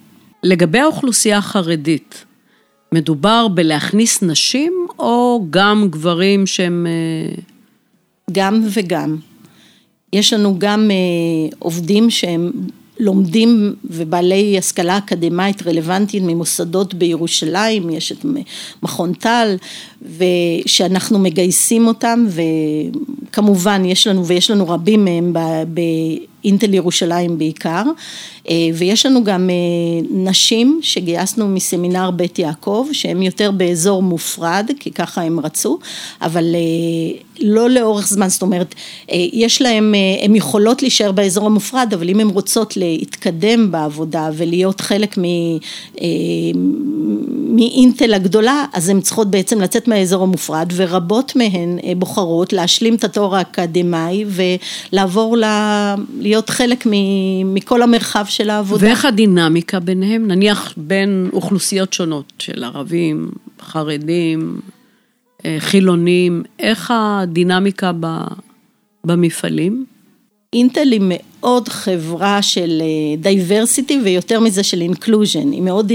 לגבי 0.42 0.78
האוכלוסייה 0.78 1.38
החרדית, 1.38 2.24
מדובר 2.96 3.48
בלהכניס 3.48 4.22
נשים 4.22 4.86
או 4.98 5.46
גם 5.50 5.88
גברים 5.90 6.46
שהם... 6.46 6.86
אה, 6.86 7.42
גם 8.32 8.62
וגם. 8.70 9.16
יש 10.12 10.32
לנו 10.32 10.58
גם 10.58 10.90
אה, 10.90 11.56
עובדים 11.58 12.10
שהם 12.10 12.52
לומדים 12.98 13.74
ובעלי 13.84 14.58
השכלה 14.58 14.98
אקדמית 14.98 15.66
רלוונטית 15.66 16.22
ממוסדות 16.26 16.94
בירושלים, 16.94 17.90
יש 17.90 18.12
את 18.12 18.26
מכון 18.82 19.12
טל, 19.12 19.56
ושאנחנו 20.02 21.18
מגייסים 21.18 21.86
אותם, 21.86 22.26
וכמובן 23.28 23.84
יש 23.84 24.06
לנו, 24.06 24.26
ויש 24.26 24.50
לנו 24.50 24.68
רבים 24.68 25.04
מהם 25.04 25.32
באינטל 26.46 26.74
ירושלים 26.74 27.38
בעיקר, 27.38 27.82
אה, 28.48 28.54
ויש 28.74 29.06
לנו 29.06 29.24
גם 29.24 29.50
אה, 29.50 30.06
נשים 30.10 30.80
שגייסנו 30.82 31.48
מסמינר 31.48 32.10
בית 32.10 32.38
יעקב, 32.38 32.86
שהם 32.92 33.22
יותר 33.22 33.50
באזור 33.50 34.02
מופרד, 34.02 34.70
כי 34.80 34.90
ככה 34.90 35.22
הם 35.22 35.40
רצו, 35.40 35.78
אבל 36.22 36.54
אה, 36.54 37.18
לא 37.40 37.70
לאורך 37.70 38.08
זמן, 38.08 38.28
זאת 38.28 38.42
אומרת, 38.42 38.74
יש 39.32 39.62
להם, 39.62 39.94
הן 40.22 40.36
יכולות 40.36 40.82
להישאר 40.82 41.12
באזור 41.12 41.46
המופרד, 41.46 41.92
אבל 41.94 42.08
אם 42.08 42.20
הן 42.20 42.28
רוצות 42.28 42.76
להתקדם 42.76 43.70
בעבודה 43.70 44.30
ולהיות 44.36 44.80
חלק 44.80 45.18
מאינטל 47.56 48.14
הגדולה, 48.14 48.64
אז 48.72 48.88
הן 48.88 49.00
צריכות 49.00 49.30
בעצם 49.30 49.60
לצאת 49.60 49.88
מהאזור 49.88 50.22
המופרד, 50.22 50.72
ורבות 50.76 51.36
מהן 51.36 51.78
בוחרות 51.96 52.52
להשלים 52.52 52.94
את 52.94 53.04
התואר 53.04 53.36
האקדמאי 53.36 54.24
ולעבור 54.28 55.36
ל... 55.36 55.44
להיות 56.18 56.50
חלק 56.50 56.84
מכל 57.44 57.82
המרחב 57.82 58.24
של 58.28 58.50
העבודה. 58.50 58.86
ואיך 58.86 59.04
הדינמיקה 59.04 59.80
ביניהם? 59.80 60.26
נניח 60.26 60.74
בין 60.76 61.30
אוכלוסיות 61.32 61.92
שונות 61.92 62.32
של 62.38 62.64
ערבים, 62.64 63.30
חרדים, 63.60 64.60
אה, 65.44 65.56
חילונים, 65.58 66.42
איך 66.58 66.92
הדינמיקה 66.94 67.92
במפעלים? 69.04 69.84
אינטל 70.52 70.92
היא 70.92 71.00
מאוד 71.04 71.68
חברה 71.68 72.42
של 72.42 72.82
diversity 73.18 73.96
אה, 73.96 74.00
ויותר 74.04 74.40
מזה 74.40 74.62
של 74.62 74.80
inclusion, 74.80 75.52
היא 75.52 75.62
מאוד 75.62 75.92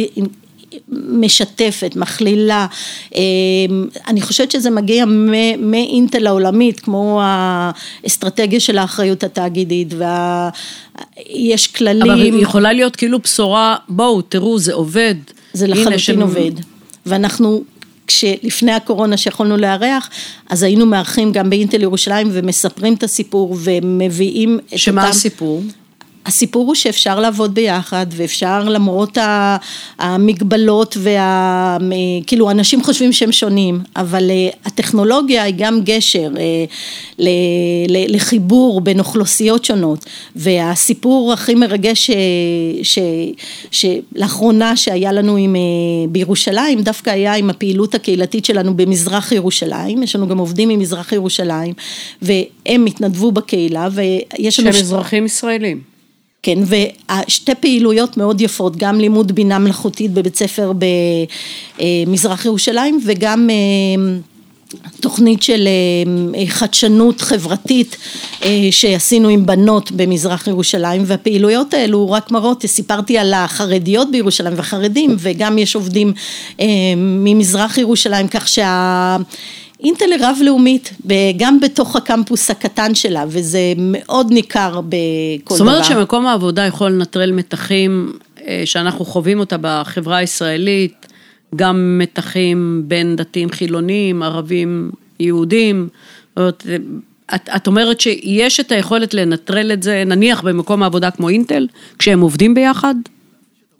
משתפת, 0.92 1.96
מכלילה, 1.96 2.68
אמ, 3.16 3.22
אני 4.08 4.22
חושבת 4.22 4.52
שזה 4.52 4.70
מגיע 4.70 5.06
מאינטל 5.58 6.28
העולמית, 6.28 6.80
כמו 6.80 7.22
האסטרטגיה 7.24 8.60
של 8.60 8.78
האחריות 8.78 9.24
התאגידית, 9.24 9.94
ויש 9.94 11.68
כללים. 11.68 12.12
אבל 12.12 12.42
יכולה 12.42 12.74
להיות 12.74 12.96
כאילו 12.96 13.20
בשורה, 13.20 13.76
בואו 13.90 14.22
תראו 14.22 14.60
זה 14.60 14.74
עובד. 14.74 15.16
זה 15.54 15.68
לחלוטין 15.68 16.00
שם... 16.00 16.22
עובד, 16.22 16.52
ואנחנו 17.06 17.64
כשלפני 18.08 18.72
הקורונה 18.72 19.18
שיכולנו 19.18 19.58
לארח, 19.58 20.10
אז 20.50 20.64
היינו 20.64 20.86
מארחים 20.86 21.32
גם 21.32 21.50
באינטל 21.50 21.82
ירושלים 21.82 22.30
ומספרים 22.32 22.94
את 22.94 23.04
הסיפור 23.04 23.58
ומביאים 23.64 24.60
את 24.60 24.64
אותם... 24.64 24.78
שמה 24.78 25.08
הסיפור? 25.08 25.64
הסיפור 26.26 26.68
הוא 26.68 26.76
שאפשר 26.76 27.20
לעבוד 27.20 27.54
ביחד 27.54 28.06
ואפשר 28.12 28.70
למרות 28.70 29.18
המגבלות 30.00 30.98
וה... 31.00 31.78
כאילו 32.28 32.52
אנשים 32.52 32.84
חושבים 32.84 33.14
שהם 33.14 33.32
שונים, 33.32 33.80
אבל 33.96 34.32
אה, 34.32 34.50
הטכנולוגיה 34.66 35.44
היא 35.44 35.54
גם 35.58 35.82
גשר 35.84 36.32
אה, 36.40 36.66
לחיבור 37.88 38.82
בין 38.82 39.00
אוכלוסיות 39.00 39.66
שונות 39.66 40.06
והסיפור 40.36 41.34
הכי 41.34 41.56
מרגש 41.56 42.12
ש... 42.12 42.12
ש... 42.84 43.00
שלאחרונה 43.72 44.78
שהיה 44.78 45.12
לנו 45.12 45.36
עם... 45.36 45.56
אה, 45.56 45.62
בירושלים 46.10 46.82
דווקא 46.82 47.10
היה 47.10 47.34
עם 47.34 47.50
הפעילות 47.50 47.96
הקהילתית 47.96 48.46
שלנו 48.46 48.74
במזרח 48.78 49.32
ירושלים, 49.32 50.04
יש 50.04 50.16
לנו 50.16 50.28
גם 50.28 50.38
עובדים 50.38 50.70
ממזרח 50.70 51.12
ירושלים 51.12 51.74
והם 52.22 52.86
התנדבו 52.86 53.32
בקהילה 53.32 53.88
ויש 53.92 54.60
לנו... 54.60 54.74
שהם 54.74 54.82
אזרחים 54.82 55.26
ישראלים. 55.26 55.91
כן, 56.44 56.60
ושתי 56.68 57.56
פעילויות 57.56 58.18
מאוד 58.18 58.42
יפות, 58.42 58.78
גם 58.78 59.00
לימוד 59.00 59.32
בינה 59.32 59.60
מלאכותית 59.60 60.12
בבית 60.12 60.36
ספר 60.36 60.72
במזרח 61.78 62.46
ירושלים 62.46 63.00
וגם 63.06 63.50
אה, 63.50 64.14
תוכנית 65.00 65.44
של 65.44 65.68
אה, 66.36 66.48
חדשנות 66.48 67.22
חברתית 67.22 67.98
אה, 68.44 68.68
שעשינו 68.72 69.30
עם 69.30 69.46
בנות 69.46 69.92
במזרח 69.92 70.48
ירושלים 70.48 71.04
והפעילויות 71.06 71.74
האלו 71.74 72.12
רק 72.12 72.32
מראות, 72.32 72.66
סיפרתי 72.66 73.18
על 73.18 73.34
החרדיות 73.34 74.12
בירושלים 74.12 74.54
והחרדים 74.58 75.16
וגם 75.20 75.58
יש 75.58 75.76
עובדים 75.76 76.14
ממזרח 76.98 77.78
ירושלים 77.78 78.28
כך 78.28 78.48
שה... 78.48 79.18
אינטל 79.84 80.06
היא 80.12 80.20
רב-לאומית, 80.22 80.94
גם 81.38 81.60
בתוך 81.60 81.96
הקמפוס 81.96 82.52
הקטן 82.52 82.96
שלה, 82.96 83.26
וזה 83.28 83.74
מאוד 83.78 84.32
ניכר 84.32 84.82
בכל 84.82 84.96
דבר. 85.46 85.56
זאת 85.56 85.62
אומרת 85.62 85.86
שמקום 85.86 86.26
העבודה 86.26 86.66
יכול 86.66 86.92
לנטרל 86.92 87.32
מתחים 87.32 88.14
אה, 88.48 88.62
שאנחנו 88.66 89.06
חווים 89.06 89.40
אותה 89.40 89.56
בחברה 89.62 90.18
הישראלית, 90.18 91.08
גם 91.56 91.98
מתחים 92.02 92.84
בין 92.88 93.16
דתיים 93.16 93.50
חילונים, 93.50 94.24
ערבים 94.24 94.92
יהודים, 95.20 95.88
את, 97.36 97.50
את 97.56 97.68
אומרת 97.68 98.02
שיש 98.02 98.60
את 98.60 98.72
היכולת 98.72 99.14
לנטרל 99.14 99.72
את 99.72 99.84
זה, 99.84 100.04
נניח 100.06 100.42
במקום 100.42 100.84
העבודה 100.84 101.12
כמו 101.12 101.30
אינטל, 101.30 101.68
כשהם 102.00 102.22
עובדים 102.22 102.54
ביחד? 102.54 102.96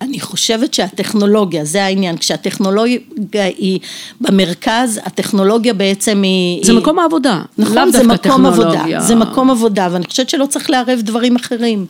אני 0.02 0.20
חושבת 0.20 0.74
שהטכנולוגיה, 0.74 1.66
זה 1.66 1.84
העניין, 1.84 2.18
כשהטכנולוגיה 2.18 3.00
היא 3.34 3.80
במרכז, 4.22 5.00
הטכנולוגיה 5.04 5.74
בעצם 5.74 6.22
היא... 6.22 6.66
זה 6.66 6.72
היא... 6.72 6.80
מקום 6.80 7.00
העבודה, 7.00 7.42
נכון, 7.58 7.92
זה 7.92 8.04
מקום 8.04 8.46
עבודה, 8.46 8.86
זה 9.00 9.16
מקום 9.16 9.50
עבודה, 9.50 9.88
ואני 9.92 10.06
חושבת 10.06 10.30
שלא 10.30 10.46
צריך 10.46 10.70
לערב 10.70 11.00
דברים 11.04 11.36
אחרים. 11.36 11.86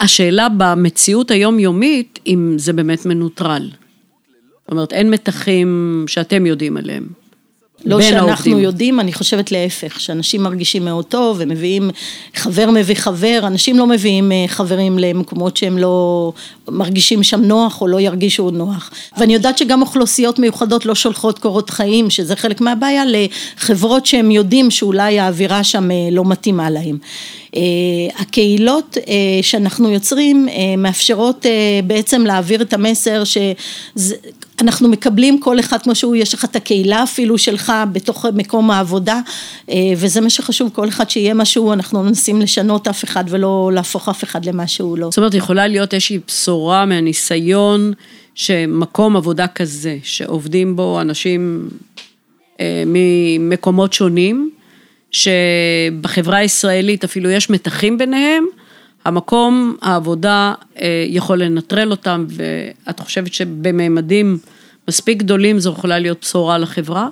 השאלה 0.00 0.48
במציאות 0.56 1.30
היומיומית, 1.30 2.18
אם 2.26 2.54
זה 2.56 2.72
באמת 2.72 3.06
מנוטרל. 3.06 3.70
זאת 4.60 4.70
אומרת, 4.72 4.92
אין 4.92 5.10
מתחים 5.10 6.04
שאתם 6.08 6.46
יודעים 6.46 6.76
עליהם. 6.76 7.08
לא 7.86 8.02
שאנחנו 8.02 8.26
העובדים. 8.26 8.58
יודעים, 8.58 9.00
אני 9.00 9.12
חושבת 9.12 9.52
להפך, 9.52 10.00
שאנשים 10.00 10.42
מרגישים 10.42 10.84
מאוד 10.84 11.04
טוב 11.04 11.36
ומביאים, 11.40 11.90
חבר 12.34 12.70
מביא 12.70 12.94
חבר, 12.94 13.40
אנשים 13.42 13.78
לא 13.78 13.86
מביאים 13.86 14.32
אה, 14.32 14.44
חברים 14.48 14.98
למקומות 14.98 15.56
שהם 15.56 15.78
לא 15.78 16.32
מרגישים 16.68 17.22
שם 17.22 17.42
נוח 17.42 17.80
או 17.80 17.86
לא 17.86 18.00
ירגישו 18.00 18.50
נוח. 18.50 18.90
ואני 19.18 19.34
יודעת 19.34 19.58
שגם 19.58 19.82
אוכלוסיות 19.82 20.38
מיוחדות 20.38 20.86
לא 20.86 20.94
שולחות 20.94 21.38
קורות 21.38 21.70
חיים, 21.70 22.10
שזה 22.10 22.36
חלק 22.36 22.60
מהבעיה, 22.60 23.02
לחברות 23.06 24.06
שהם 24.06 24.30
יודעים 24.30 24.70
שאולי 24.70 25.18
האווירה 25.18 25.64
שם 25.64 25.90
אה, 25.90 25.96
לא 26.12 26.24
מתאימה 26.24 26.70
להם. 26.70 26.98
אה, 27.56 27.60
הקהילות 28.18 28.96
שאנחנו 29.42 29.90
יוצרים 29.90 30.48
מאפשרות 30.78 31.46
בעצם 31.86 32.22
להעביר 32.26 32.62
את 32.62 32.72
המסר 32.72 33.22
שאנחנו 34.60 34.88
מקבלים 34.88 35.40
כל 35.40 35.60
אחד 35.60 35.82
כמו 35.82 35.94
שהוא, 35.94 36.16
יש 36.16 36.34
לך 36.34 36.44
את 36.44 36.56
הקהילה 36.56 37.02
אפילו 37.02 37.38
שלך 37.38 37.72
בתוך 37.92 38.26
מקום 38.34 38.70
העבודה 38.70 39.20
וזה 39.96 40.20
מה 40.20 40.30
שחשוב, 40.30 40.70
כל 40.72 40.88
אחד 40.88 41.10
שיהיה 41.10 41.34
משהו, 41.34 41.72
אנחנו 41.72 42.02
מנסים 42.02 42.40
לשנות 42.40 42.88
אף 42.88 43.04
אחד 43.04 43.24
ולא 43.28 43.70
להפוך 43.74 44.08
אף 44.08 44.24
אחד 44.24 44.44
למה 44.44 44.66
שהוא 44.66 44.98
לא. 44.98 45.10
זאת 45.10 45.18
אומרת 45.18 45.34
יכולה 45.34 45.66
להיות 45.66 45.94
איזושהי 45.94 46.18
בשורה 46.26 46.86
מהניסיון 46.86 47.92
שמקום 48.34 49.16
עבודה 49.16 49.46
כזה, 49.46 49.96
שעובדים 50.02 50.76
בו 50.76 51.00
אנשים 51.00 51.68
אה, 52.60 52.82
ממקומות 52.86 53.92
שונים, 53.92 54.50
שבחברה 55.10 56.36
הישראלית 56.36 57.04
אפילו 57.04 57.30
יש 57.30 57.50
מתחים 57.50 57.98
ביניהם, 57.98 58.44
המקום 59.04 59.76
העבודה 59.82 60.54
אה, 60.80 61.04
יכול 61.08 61.42
לנטרל 61.42 61.90
אותם, 61.90 62.26
ואת 62.28 63.00
חושבת 63.00 63.34
שבממדים 63.34 64.38
מספיק 64.88 65.18
גדולים 65.18 65.58
זו 65.58 65.70
יכולה 65.70 65.98
להיות 65.98 66.18
בשורה 66.20 66.58
לחברה? 66.58 67.08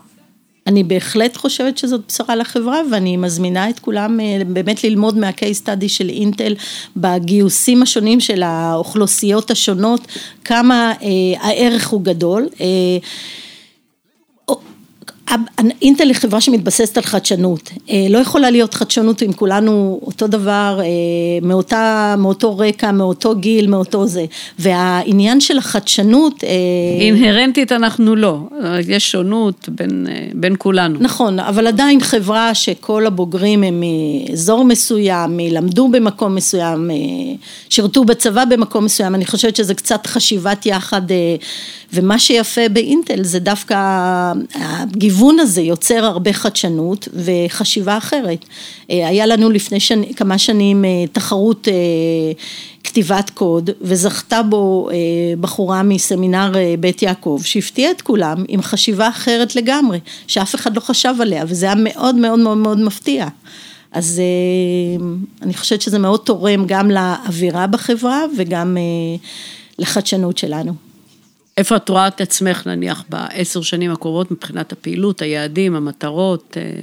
אני 0.66 0.84
בהחלט 0.84 1.36
חושבת 1.36 1.78
שזאת 1.78 2.00
בשורה 2.08 2.36
לחברה 2.36 2.80
ואני 2.90 3.16
מזמינה 3.16 3.70
את 3.70 3.78
כולם 3.78 4.20
אה, 4.20 4.38
באמת 4.46 4.84
ללמוד 4.84 5.18
מה-case 5.18 5.66
study 5.66 5.88
של 5.88 6.08
אינטל 6.08 6.54
בגיוסים 6.96 7.82
השונים 7.82 8.20
של 8.20 8.42
האוכלוסיות 8.42 9.50
השונות, 9.50 10.00
כמה 10.44 10.92
אה, 11.02 11.08
הערך 11.40 11.88
הוא 11.88 12.02
גדול. 12.02 12.48
אה, 12.60 12.66
אינטל 15.82 16.08
היא 16.08 16.14
חברה 16.14 16.40
שמתבססת 16.40 16.96
על 16.96 17.02
חדשנות, 17.02 17.70
אה, 17.90 18.06
לא 18.10 18.18
יכולה 18.18 18.50
להיות 18.50 18.74
חדשנות 18.74 19.22
אם 19.22 19.32
כולנו 19.32 20.00
אותו 20.02 20.26
דבר, 20.26 20.80
אה, 20.80 20.86
מאותה, 21.42 22.14
מאותו 22.18 22.58
רקע, 22.58 22.92
מאותו 22.92 23.34
גיל, 23.34 23.66
מאותו 23.70 24.06
זה, 24.06 24.24
והעניין 24.58 25.40
של 25.40 25.58
החדשנות... 25.58 26.44
אינהרנטית 27.00 27.72
אנחנו 27.72 28.16
לא, 28.16 28.38
יש 28.88 29.10
שונות 29.10 29.68
בין, 29.68 30.06
בין 30.34 30.54
כולנו. 30.58 30.98
נכון, 31.00 31.38
אבל 31.38 31.66
עדיין 31.66 32.00
חברה 32.00 32.54
שכל 32.54 33.06
הבוגרים 33.06 33.62
הם 33.62 33.82
מאזור 34.28 34.64
מסוים, 34.64 35.38
למדו 35.50 35.88
במקום 35.88 36.34
מסוים, 36.34 36.90
שירתו 37.68 38.04
בצבא 38.04 38.44
במקום 38.44 38.84
מסוים, 38.84 39.14
אני 39.14 39.26
חושבת 39.26 39.56
שזה 39.56 39.74
קצת 39.74 40.06
חשיבת 40.06 40.66
יחד 40.66 41.02
ומה 41.92 42.18
שיפה 42.18 42.68
באינטל 42.68 43.24
זה 43.24 43.38
דווקא 43.38 43.76
הגיוון 44.54 45.21
הזה 45.40 45.60
יוצר 45.60 46.04
הרבה 46.04 46.32
חדשנות 46.32 47.08
וחשיבה 47.14 47.98
אחרת. 47.98 48.44
אה, 48.90 49.08
היה 49.08 49.26
לנו 49.26 49.50
לפני 49.50 49.80
שנ... 49.80 50.12
כמה 50.12 50.38
שנים 50.38 50.84
אה, 50.84 50.90
תחרות 51.12 51.68
אה, 51.68 51.74
כתיבת 52.84 53.30
קוד 53.30 53.70
וזכתה 53.80 54.42
בו 54.42 54.88
בחורה 55.40 55.82
מסמינר 55.82 56.52
בית 56.80 57.02
יעקב 57.02 57.40
שהפתיעה 57.44 57.90
את 57.90 58.02
כולם 58.02 58.44
עם 58.48 58.62
חשיבה 58.62 59.08
אחרת 59.08 59.56
לגמרי 59.56 60.00
שאף 60.26 60.54
אחד 60.54 60.76
לא 60.76 60.80
חשב 60.80 61.14
עליה 61.20 61.44
וזה 61.48 61.66
היה 61.66 61.74
מאוד 61.74 62.14
מאוד 62.14 62.38
מאוד 62.38 62.58
מאוד 62.58 62.80
מפתיע. 62.80 63.26
אז 63.92 64.22
אני 65.42 65.54
חושבת 65.54 65.82
שזה 65.82 65.98
מאוד 65.98 66.20
תורם 66.24 66.64
גם 66.66 66.90
לאווירה 66.90 67.66
בחברה 67.66 68.24
וגם 68.38 68.76
לחדשנות 69.78 70.38
שלנו. 70.38 70.91
איפה 71.56 71.76
את 71.76 71.88
רואה 71.88 72.08
את 72.08 72.20
עצמך 72.20 72.66
נניח 72.66 73.04
בעשר 73.08 73.62
שנים 73.62 73.90
הקרובות 73.90 74.30
מבחינת 74.30 74.72
הפעילות, 74.72 75.22
היעדים, 75.22 75.74
המטרות? 75.74 76.56
אה? 76.56 76.80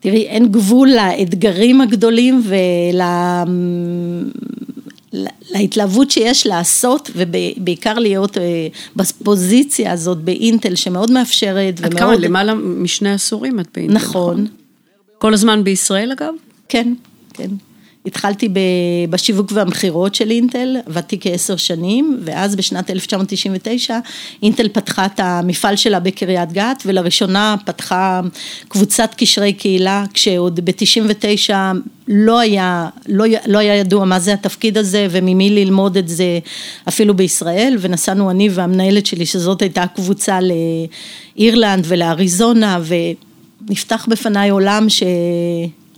תראי, 0.00 0.26
אין 0.26 0.52
גבול 0.52 0.88
לאתגרים 0.88 1.80
הגדולים 1.80 2.42
ולהתלהבות 5.12 6.10
שיש 6.10 6.46
לעשות 6.46 7.10
ובעיקר 7.16 7.94
להיות 7.94 8.38
אה, 8.38 8.66
בפוזיציה 8.96 9.92
הזאת 9.92 10.18
באינטל 10.18 10.74
שמאוד 10.74 11.10
מאפשרת 11.10 11.74
ומאוד... 11.78 11.92
עד 11.94 11.98
כמה? 11.98 12.16
למעלה 12.16 12.54
משני 12.54 13.12
עשורים 13.12 13.60
את 13.60 13.68
באינטל, 13.74 13.94
נכון. 13.94 14.40
נכון? 14.40 14.46
כל 15.18 15.34
הזמן 15.34 15.64
בישראל 15.64 16.12
אגב? 16.12 16.34
כן, 16.68 16.94
כן. 17.34 17.50
התחלתי 18.06 18.48
בשיווק 19.10 19.52
והמכירות 19.54 20.14
של 20.14 20.30
אינטל, 20.30 20.76
עבדתי 20.86 21.18
כעשר 21.20 21.56
שנים, 21.56 22.20
ואז 22.24 22.56
בשנת 22.56 22.90
1999 22.90 23.98
אינטל 24.42 24.68
פתחה 24.68 25.06
את 25.06 25.20
המפעל 25.20 25.76
שלה 25.76 26.00
בקריית 26.00 26.52
גת, 26.52 26.82
ולראשונה 26.86 27.56
פתחה 27.64 28.20
קבוצת 28.68 29.14
קשרי 29.16 29.52
קהילה, 29.52 30.04
כשעוד 30.14 30.60
ב-99 30.64 31.50
לא 32.08 32.38
היה, 32.38 32.88
לא, 33.08 33.24
לא 33.46 33.58
היה 33.58 33.76
ידוע 33.76 34.04
מה 34.04 34.20
זה 34.20 34.32
התפקיד 34.32 34.78
הזה 34.78 35.06
וממי 35.10 35.50
ללמוד 35.50 35.96
את 35.96 36.08
זה 36.08 36.38
אפילו 36.88 37.14
בישראל, 37.14 37.76
ונסענו 37.80 38.30
אני 38.30 38.48
והמנהלת 38.48 39.06
שלי, 39.06 39.26
שזאת 39.26 39.62
הייתה 39.62 39.86
קבוצה 39.86 40.38
לאירלנד 41.36 41.84
ולאריזונה, 41.88 42.80
ונפתח 43.68 44.06
בפניי 44.10 44.50
עולם 44.50 44.88
ש... 44.88 45.02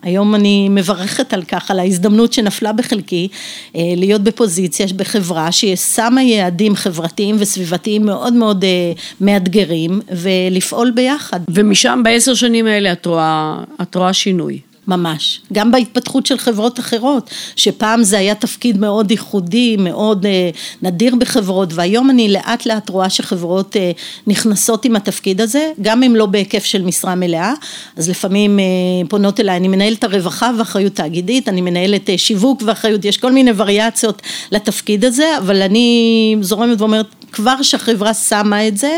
היום 0.07 0.35
אני 0.35 0.69
מברכת 0.69 1.33
על 1.33 1.43
כך, 1.43 1.71
על 1.71 1.79
ההזדמנות 1.79 2.33
שנפלה 2.33 2.73
בחלקי, 2.73 3.29
אה, 3.77 3.81
להיות 3.97 4.23
בפוזיציה 4.23 4.87
בחברה 4.97 5.53
ששמה 5.53 6.23
יעדים 6.23 6.77
חברתיים 6.77 7.37
וסביבתיים 7.39 8.07
מאוד 8.07 8.33
מאוד 8.33 8.65
אה, 8.65 8.93
מאתגרים 9.21 10.01
ולפעול 10.11 10.91
ביחד. 10.91 11.41
ומשם 11.49 12.01
בעשר 12.05 12.35
שנים 12.35 12.67
האלה 12.67 12.93
את 12.93 13.07
רואה, 13.07 13.63
את 13.83 13.95
רואה 13.95 14.13
שינוי. 14.13 14.59
ממש, 14.89 15.41
גם 15.53 15.71
בהתפתחות 15.71 16.27
של 16.27 16.39
חברות 16.39 16.81
אחרות, 16.81 17.31
שפעם 17.57 18.03
זה 18.03 18.19
היה 18.19 18.35
תפקיד 18.35 18.79
מאוד 18.79 19.11
ייחודי, 19.11 19.77
מאוד 19.77 20.27
אה, 20.27 20.51
נדיר 20.83 21.17
בחברות, 21.17 21.73
והיום 21.73 22.11
אני 22.11 22.29
לאט 22.29 22.67
לאט 22.67 22.89
רואה 22.89 23.11
שחברות 23.11 23.77
אה, 23.77 23.91
נכנסות 24.27 24.85
עם 24.85 24.97
התפקיד 24.97 25.41
הזה, 25.41 25.71
גם 25.83 26.03
אם 26.03 26.17
לא 26.17 26.27
בהיקף 26.27 26.65
של 26.65 26.83
משרה 26.83 27.15
מלאה, 27.15 27.55
אז 27.97 28.09
לפעמים 28.09 28.59
אה, 28.59 28.65
פונות 29.09 29.41
אליי, 29.41 29.57
אני 29.57 29.69
מנהלת 29.69 30.05
הרווחה 30.05 30.51
ואחריות 30.59 30.95
תאגידית, 30.95 31.49
אני 31.49 31.61
מנהלת 31.61 32.11
אה, 32.11 32.19
שיווק 32.19 32.63
ואחריות, 32.67 33.05
יש 33.05 33.17
כל 33.17 33.33
מיני 33.33 33.51
וריאציות 33.57 34.23
לתפקיד 34.53 35.05
הזה, 35.05 35.39
אבל 35.39 35.63
אני 35.63 36.37
זורמת 36.41 36.81
ואומרת, 36.81 37.07
כבר 37.33 37.63
שהחברה 37.63 38.15
שמה 38.15 38.69
את 38.69 38.77
זה, 38.77 38.97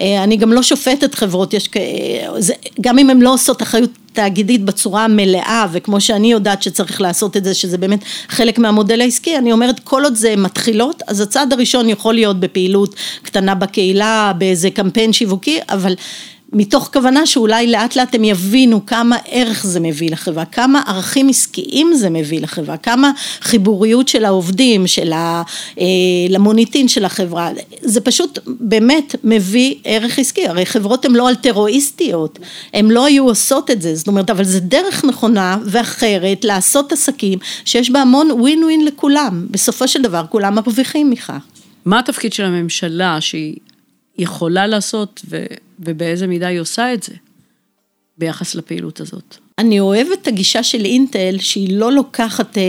אה, 0.00 0.24
אני 0.24 0.36
גם 0.36 0.52
לא 0.52 0.62
שופטת 0.62 1.14
חברות, 1.14 1.54
יש, 1.54 1.68
זה, 2.38 2.52
גם 2.80 2.98
אם 2.98 3.10
הן 3.10 3.20
לא 3.20 3.34
עושות 3.34 3.62
אחריות 3.62 3.90
תאגידית 4.14 4.64
בצורה 4.64 5.04
המלאה 5.04 5.66
וכמו 5.72 6.00
שאני 6.00 6.32
יודעת 6.32 6.62
שצריך 6.62 7.00
לעשות 7.00 7.36
את 7.36 7.44
זה 7.44 7.54
שזה 7.54 7.78
באמת 7.78 8.04
חלק 8.28 8.58
מהמודל 8.58 9.00
העסקי 9.00 9.38
אני 9.38 9.52
אומרת 9.52 9.80
כל 9.80 10.04
עוד 10.04 10.14
זה 10.14 10.36
מתחילות 10.36 11.02
אז 11.06 11.20
הצעד 11.20 11.52
הראשון 11.52 11.88
יכול 11.88 12.14
להיות 12.14 12.40
בפעילות 12.40 12.94
קטנה 13.22 13.54
בקהילה 13.54 14.32
באיזה 14.38 14.70
קמפיין 14.70 15.12
שיווקי 15.12 15.58
אבל 15.68 15.94
מתוך 16.54 16.90
כוונה 16.92 17.26
שאולי 17.26 17.66
לאט 17.66 17.96
לאט 17.96 18.14
הם 18.14 18.24
יבינו 18.24 18.86
כמה 18.86 19.16
ערך 19.26 19.66
זה 19.66 19.80
מביא 19.80 20.10
לחברה, 20.10 20.44
כמה 20.44 20.82
ערכים 20.86 21.28
עסקיים 21.28 21.94
זה 21.94 22.10
מביא 22.10 22.40
לחברה, 22.40 22.76
כמה 22.76 23.10
חיבוריות 23.40 24.08
של 24.08 24.24
העובדים, 24.24 24.86
של 24.86 25.12
המוניטין 26.34 26.86
אה, 26.86 26.88
של 26.88 27.04
החברה, 27.04 27.50
זה 27.80 28.00
פשוט 28.00 28.38
באמת 28.46 29.14
מביא 29.24 29.74
ערך 29.84 30.18
עסקי, 30.18 30.48
הרי 30.48 30.66
חברות 30.66 31.04
הן 31.04 31.12
לא 31.12 31.28
אלטרואיסטיות, 31.28 32.38
הן 32.74 32.90
לא 32.90 33.04
היו 33.04 33.24
עושות 33.24 33.70
את 33.70 33.82
זה, 33.82 33.94
זאת 33.94 34.08
אומרת, 34.08 34.30
אבל 34.30 34.44
זה 34.44 34.60
דרך 34.60 35.04
נכונה 35.04 35.58
ואחרת 35.64 36.44
לעשות 36.44 36.92
עסקים 36.92 37.38
שיש 37.64 37.90
בה 37.90 38.00
המון 38.00 38.30
ווין 38.30 38.64
ווין 38.64 38.84
לכולם, 38.84 39.46
בסופו 39.50 39.88
של 39.88 40.02
דבר 40.02 40.24
כולם 40.28 40.54
מרוויחים 40.54 41.10
מכך. 41.10 41.32
מה 41.84 41.98
התפקיד 41.98 42.32
של 42.32 42.44
הממשלה 42.44 43.20
שהיא 43.20 43.56
יכולה 44.18 44.66
לעשות 44.66 45.20
ו... 45.30 45.44
ובאיזה 45.78 46.26
מידה 46.26 46.46
היא 46.46 46.60
עושה 46.60 46.94
את 46.94 47.02
זה 47.02 47.12
ביחס 48.18 48.54
לפעילות 48.54 49.00
הזאת. 49.00 49.36
אני 49.58 49.80
אוהבת 49.80 50.22
את 50.22 50.26
הגישה 50.26 50.62
של 50.62 50.84
אינטל 50.84 51.36
שהיא 51.38 51.76
לא 51.76 51.92
לוקחת 51.92 52.58
אה, 52.58 52.62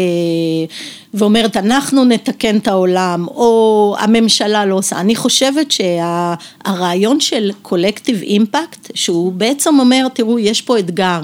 ואומרת 1.13 1.57
אנחנו 1.57 2.05
נתקן 2.05 2.57
את 2.57 2.67
העולם 2.67 3.27
או 3.27 3.95
הממשלה 3.99 4.65
לא 4.65 4.75
עושה, 4.75 4.99
אני 4.99 5.15
חושבת 5.15 5.71
שהרעיון 5.71 7.19
של 7.19 7.51
קולקטיב 7.61 8.21
אימפקט 8.21 8.91
שהוא 8.93 9.33
בעצם 9.33 9.79
אומר 9.79 10.07
תראו 10.13 10.39
יש 10.39 10.61
פה 10.61 10.79
אתגר 10.79 11.21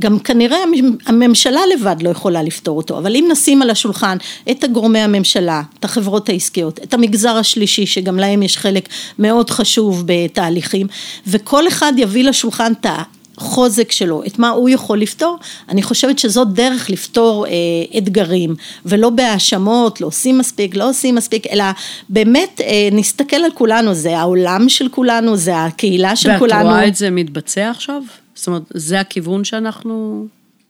גם 0.00 0.18
כנראה 0.18 0.58
הממשלה 1.06 1.60
לבד 1.74 1.96
לא 2.02 2.10
יכולה 2.10 2.42
לפתור 2.42 2.76
אותו, 2.76 2.98
אבל 2.98 3.16
אם 3.16 3.28
נשים 3.30 3.62
על 3.62 3.70
השולחן 3.70 4.16
את 4.50 4.64
הגורמי 4.64 4.98
הממשלה, 4.98 5.62
את 5.80 5.84
החברות 5.84 6.28
העסקיות, 6.28 6.80
את 6.82 6.94
המגזר 6.94 7.36
השלישי 7.36 7.86
שגם 7.86 8.18
להם 8.18 8.42
יש 8.42 8.56
חלק 8.56 8.88
מאוד 9.18 9.50
חשוב 9.50 10.02
בתהליכים, 10.06 10.86
וכל 11.26 11.68
אחד 11.68 11.92
יביא 11.96 12.24
לשולחן 12.24 12.72
את 12.80 12.86
החוזק 13.36 13.92
שלו, 13.92 14.22
את 14.26 14.38
מה 14.38 14.48
הוא 14.48 14.68
יכול 14.68 15.00
לפתור, 15.00 15.38
אני 15.68 15.82
חושבת 15.82 16.18
שזאת 16.18 16.52
דרך 16.52 16.90
לפתור 16.90 17.46
אה, 17.46 17.52
אתגרים, 17.98 18.54
ולא 18.86 19.10
בהאשמות, 19.10 20.00
לא 20.00 20.06
עושים 20.06 20.38
מספיק, 20.38 20.74
לא 20.74 20.88
עושים 20.88 21.14
מספיק, 21.14 21.46
אלא 21.46 21.64
באמת 22.08 22.60
אה, 22.60 22.88
נסתכל 22.92 23.36
על 23.36 23.50
כולנו, 23.54 23.94
זה 23.94 24.18
העולם 24.18 24.68
של 24.68 24.88
כולנו, 24.88 25.36
זה 25.36 25.64
הקהילה 25.64 26.16
של 26.16 26.30
ואת 26.30 26.38
כולנו. 26.38 26.64
ואת 26.64 26.74
רואה 26.74 26.88
את 26.88 26.96
זה 26.96 27.10
מתבצע 27.10 27.70
עכשיו? 27.70 28.02
זאת 28.38 28.46
אומרת, 28.46 28.62
זה 28.70 29.00
הכיוון 29.00 29.44
שאנחנו 29.44 30.26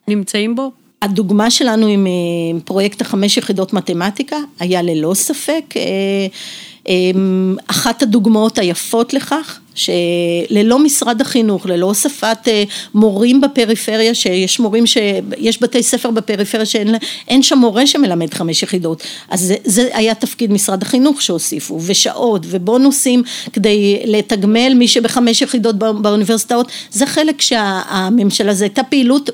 נמצאים 0.08 0.56
בו? 0.56 0.70
הדוגמה 1.02 1.50
שלנו 1.50 1.86
עם 1.86 2.06
אה, 2.06 2.60
פרויקט 2.64 3.00
החמש 3.00 3.36
יחידות 3.36 3.72
מתמטיקה 3.72 4.36
היה 4.60 4.82
ללא 4.82 5.14
ספק 5.14 5.64
אה, 5.76 5.82
אה, 6.88 7.20
אחת 7.66 8.02
הדוגמאות 8.02 8.58
היפות 8.58 9.14
לכך 9.14 9.60
שללא 9.78 10.78
משרד 10.78 11.20
החינוך, 11.20 11.66
ללא 11.66 11.86
הוספת 11.86 12.38
אה, 12.48 12.64
מורים 12.94 13.40
בפריפריה, 13.40 14.14
שיש 14.14 14.60
מורים, 14.60 14.86
שיש 14.86 15.62
בתי 15.62 15.82
ספר 15.82 16.10
בפריפריה 16.10 16.66
שאין 16.66 17.42
שם 17.42 17.58
מורה 17.58 17.86
שמלמד 17.86 18.34
חמש 18.34 18.62
יחידות, 18.62 19.02
אז 19.28 19.40
זה, 19.40 19.56
זה 19.64 19.88
היה 19.92 20.14
תפקיד 20.14 20.52
משרד 20.52 20.82
החינוך 20.82 21.22
שהוסיפו, 21.22 21.80
ושעות 21.86 22.42
ובונוסים 22.46 23.22
כדי 23.52 24.02
לתגמל 24.04 24.74
מי 24.74 24.88
שבחמש 24.88 25.42
יחידות 25.42 25.76
באוניברסיטאות, 25.78 26.72
זה 26.90 27.06
חלק 27.06 27.40
שהממשלה, 27.40 28.54
זו 28.54 28.64
הייתה 28.64 28.82
פעילות 28.82 29.30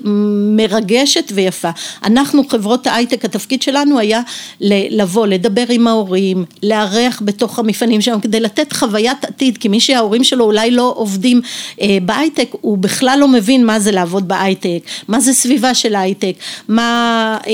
מרגשת 0.57 1.33
ויפה. 1.35 1.71
אנחנו 2.05 2.43
חברות 2.49 2.87
ההייטק, 2.87 3.25
התפקיד 3.25 3.63
שלנו 3.63 3.99
היה 3.99 4.21
לבוא, 4.61 5.27
לדבר 5.27 5.65
עם 5.71 5.87
ההורים, 5.87 6.45
לארח 6.63 7.23
בתוך 7.25 7.59
המפעלים 7.59 8.01
שלנו 8.01 8.23
כדי 8.23 8.41
לתת 8.41 8.73
חוויית 8.73 9.25
עתיד, 9.25 9.59
כי 9.59 9.69
מי 9.69 9.81
שההורים 9.81 10.25
שלו 10.25 10.34
אולי 10.43 10.71
לא 10.71 10.93
עובדים 10.97 11.41
אה, 11.81 11.99
בהייטק, 12.03 12.49
הוא 12.61 12.79
בכלל 12.79 13.19
לא 13.21 13.29
מבין 13.29 13.67
מה 13.67 13.81
זה 13.81 13.93
לעבוד 13.93 14.29
בהייטק, 14.29 14.79
מה 15.09 15.21
זה 15.21 15.33
סביבה 15.33 15.75
של 15.75 15.95
הייטק, 15.95 16.33
מה, 16.69 17.39
אה, 17.47 17.53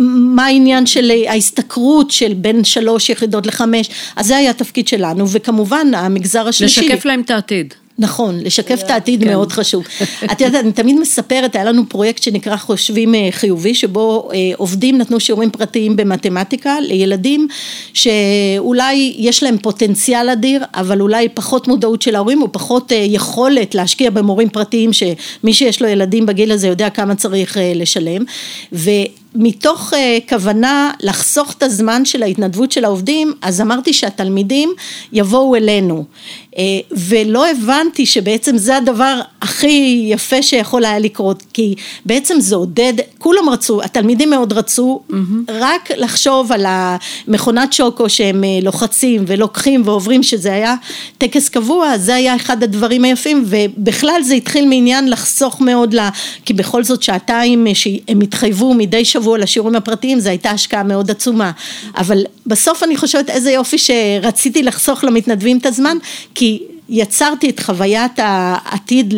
מה 0.00 0.46
העניין 0.46 0.86
של 0.86 1.12
ההשתכרות 1.28 2.10
של 2.10 2.34
בין 2.34 2.64
שלוש 2.64 3.10
יחידות 3.10 3.46
לחמש, 3.46 3.90
אז 4.16 4.26
זה 4.26 4.36
היה 4.36 4.50
התפקיד 4.50 4.88
שלנו, 4.88 5.28
וכמובן 5.28 5.86
המגזר 5.94 6.48
השלישי. 6.48 6.88
לשקף 6.88 7.04
להם 7.04 7.20
את 7.20 7.30
העתיד. 7.30 7.74
נכון, 7.98 8.40
לשקף 8.40 8.80
את 8.84 8.90
העתיד 8.90 9.20
כן. 9.24 9.28
מאוד 9.28 9.52
חשוב. 9.52 9.84
את 10.32 10.40
יודעת, 10.40 10.64
אני 10.64 10.72
תמיד 10.72 10.96
מספרת, 11.00 11.54
היה 11.54 11.64
לנו 11.64 11.88
פרויקט 11.88 12.22
שנקרא 12.22 12.56
חושבים 12.56 13.14
אה, 13.14 13.28
חיובי, 13.30 13.74
שבו 13.74 14.28
אה, 14.34 14.38
עובדים 14.56 14.98
נתנו 14.98 15.20
שיעורים 15.20 15.50
פרטיים 15.50 15.96
במתמטיקה 15.96 16.80
לילדים 16.80 17.48
שאולי 17.94 19.14
יש 19.18 19.42
להם 19.42 19.58
פוטנציאל 19.58 20.30
אדיר, 20.30 20.64
אבל 20.74 21.00
אולי 21.00 21.28
פחות 21.28 21.68
מודעות 21.68 22.02
של 22.02 22.14
ההורים 22.14 22.42
או 22.42 22.52
פחות 22.52 22.92
אה, 22.92 22.96
יכולת 22.96 23.74
להשקיע 23.74 24.10
במורים 24.10 24.48
פרטיים, 24.48 24.92
שמי 24.92 25.52
שיש 25.52 25.82
לו 25.82 25.88
ילדים 25.88 26.26
בגיל 26.26 26.52
הזה 26.52 26.68
יודע 26.68 26.90
כמה 26.90 27.14
צריך 27.14 27.58
לשלם. 27.74 28.24
ו... 28.72 28.90
מתוך 29.36 29.92
uh, 29.92 29.96
כוונה 30.28 30.90
לחסוך 31.00 31.52
את 31.52 31.62
הזמן 31.62 32.04
של 32.04 32.22
ההתנדבות 32.22 32.72
של 32.72 32.84
העובדים, 32.84 33.32
אז 33.42 33.60
אמרתי 33.60 33.92
שהתלמידים 33.92 34.72
יבואו 35.12 35.56
אלינו. 35.56 36.04
Uh, 36.04 36.45
ולא 36.90 37.50
הבנתי 37.50 38.06
שבעצם 38.06 38.58
זה 38.58 38.76
הדבר 38.76 39.20
הכי 39.42 40.06
יפה 40.10 40.42
שיכול 40.42 40.84
היה 40.84 40.98
לקרות, 40.98 41.42
כי 41.52 41.74
בעצם 42.06 42.40
זה 42.40 42.56
עודד, 42.56 42.92
כולם 43.18 43.48
רצו, 43.48 43.82
התלמידים 43.82 44.30
מאוד 44.30 44.52
רצו, 44.52 45.00
mm-hmm. 45.10 45.14
רק 45.48 45.90
לחשוב 45.96 46.52
על 46.52 46.66
המכונת 46.68 47.72
שוקו 47.72 48.08
שהם 48.08 48.44
uh, 48.44 48.64
לוחצים 48.64 49.24
ולוקחים 49.26 49.82
ועוברים, 49.84 50.22
שזה 50.22 50.52
היה 50.52 50.74
טקס 51.18 51.48
קבוע, 51.48 51.98
זה 51.98 52.14
היה 52.14 52.36
אחד 52.36 52.62
הדברים 52.62 53.04
היפים, 53.04 53.44
ובכלל 53.46 54.22
זה 54.22 54.34
התחיל 54.34 54.68
מעניין 54.68 55.10
לחסוך 55.10 55.60
מאוד, 55.60 55.94
לה, 55.94 56.10
כי 56.44 56.54
בכל 56.54 56.84
זאת 56.84 57.02
שעתיים 57.02 57.66
שהם 57.74 58.20
התחייבו 58.20 58.74
מדי 58.74 59.04
שבוע 59.04 59.38
לשיעורים 59.38 59.76
הפרטיים, 59.76 60.20
זו 60.20 60.28
הייתה 60.28 60.50
השקעה 60.50 60.82
מאוד 60.82 61.10
עצומה. 61.10 61.50
אבל 61.96 62.24
בסוף 62.46 62.82
אני 62.82 62.96
חושבת 62.96 63.30
איזה 63.30 63.50
יופי 63.50 63.76
שרציתי 63.78 64.62
לחסוך 64.62 65.04
למתנדבים 65.04 65.58
את 65.58 65.66
הזמן, 65.66 65.96
כי 66.34 66.45
יצרתי 66.88 67.50
את 67.50 67.60
חוויית 67.60 68.12
העתיד 68.18 69.14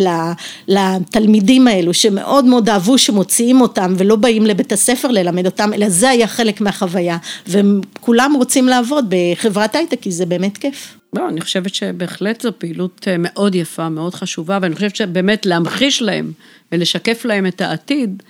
לתלמידים 0.68 1.66
האלו 1.66 1.94
שמאוד 1.94 2.44
מאוד 2.44 2.68
אהבו 2.68 2.98
שמוציאים 2.98 3.60
אותם 3.60 3.94
ולא 3.98 4.16
באים 4.16 4.46
לבית 4.46 4.72
הספר 4.72 5.08
ללמד 5.08 5.46
אותם 5.46 5.72
אלא 5.74 5.88
זה 5.88 6.08
היה 6.08 6.26
חלק 6.26 6.60
מהחוויה 6.60 7.16
וכולם 7.46 8.32
רוצים 8.36 8.68
לעבוד 8.68 9.06
בחברת 9.08 9.74
הייטק 9.74 10.00
כי 10.00 10.12
זה 10.12 10.26
באמת 10.26 10.58
כיף. 10.58 10.98
לא, 11.12 11.28
אני 11.28 11.40
חושבת 11.40 11.74
שבהחלט 11.74 12.40
זו 12.40 12.50
פעילות 12.58 13.08
אה, 13.08 13.16
מאוד 13.18 13.54
יפה, 13.54 13.88
מאוד 13.88 14.14
חשובה 14.14 14.58
ואני 14.62 14.74
חושבת 14.74 14.96
שבאמת 14.96 15.46
להמחיש 15.46 16.02
להם 16.02 16.32
ולשקף 16.72 17.24
להם 17.24 17.46
את 17.46 17.60
העתיד 17.60 18.22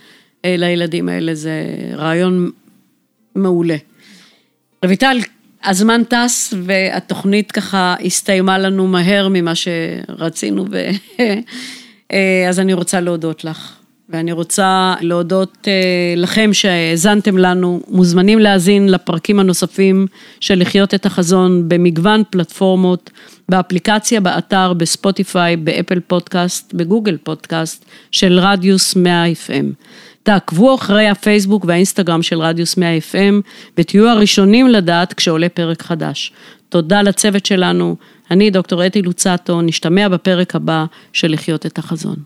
אה, 0.44 0.54
לילדים 0.58 1.08
האלה, 1.08 1.34
זה 1.34 1.52
רעיון 1.96 2.50
מעולה. 3.34 3.76
רויטל, 4.84 5.18
הזמן 5.64 6.02
טס 6.08 6.54
והתוכנית 6.62 7.52
ככה 7.52 7.94
הסתיימה 8.04 8.58
לנו 8.58 8.86
מהר 8.86 9.28
ממה 9.30 9.52
שרצינו, 9.54 10.64
ו... 10.70 10.88
אה, 12.12 12.46
אז 12.48 12.60
אני 12.60 12.72
רוצה 12.72 13.00
להודות 13.00 13.44
לך. 13.44 13.78
ואני 14.08 14.32
רוצה 14.32 14.94
להודות 15.00 15.68
אה, 15.68 16.14
לכם 16.16 16.50
שהאזנתם 16.52 17.38
לנו, 17.38 17.80
מוזמנים 17.88 18.38
להאזין 18.38 18.88
לפרקים 18.88 19.40
הנוספים 19.40 20.06
של 20.40 20.58
לחיות 20.58 20.94
את 20.94 21.06
החזון 21.06 21.68
במגוון 21.68 22.22
פלטפורמות, 22.30 23.10
באפליקציה, 23.48 24.20
באתר, 24.20 24.72
בספוטיפיי, 24.72 25.56
באפל 25.56 26.00
פודקאסט, 26.00 26.74
בגוגל 26.74 27.16
פודקאסט 27.22 27.84
של 28.10 28.38
רדיוס 28.38 28.96
100 28.96 29.24
FM. 29.26 29.84
תעקבו 30.28 30.74
אחרי 30.74 31.08
הפייסבוק 31.08 31.64
והאינסטגרם 31.64 32.22
של 32.22 32.40
רדיוס 32.40 32.76
100 32.76 32.98
FM 32.98 33.34
ותהיו 33.78 34.08
הראשונים 34.08 34.68
לדעת 34.68 35.12
כשעולה 35.12 35.48
פרק 35.48 35.82
חדש. 35.82 36.32
תודה 36.68 37.02
לצוות 37.02 37.46
שלנו, 37.46 37.96
אני 38.30 38.50
דוקטור 38.50 38.86
אתי 38.86 39.02
לוצטו, 39.02 39.62
נשתמע 39.62 40.08
בפרק 40.08 40.54
הבא 40.54 40.84
של 41.12 41.32
לחיות 41.32 41.66
את 41.66 41.78
החזון. 41.78 42.16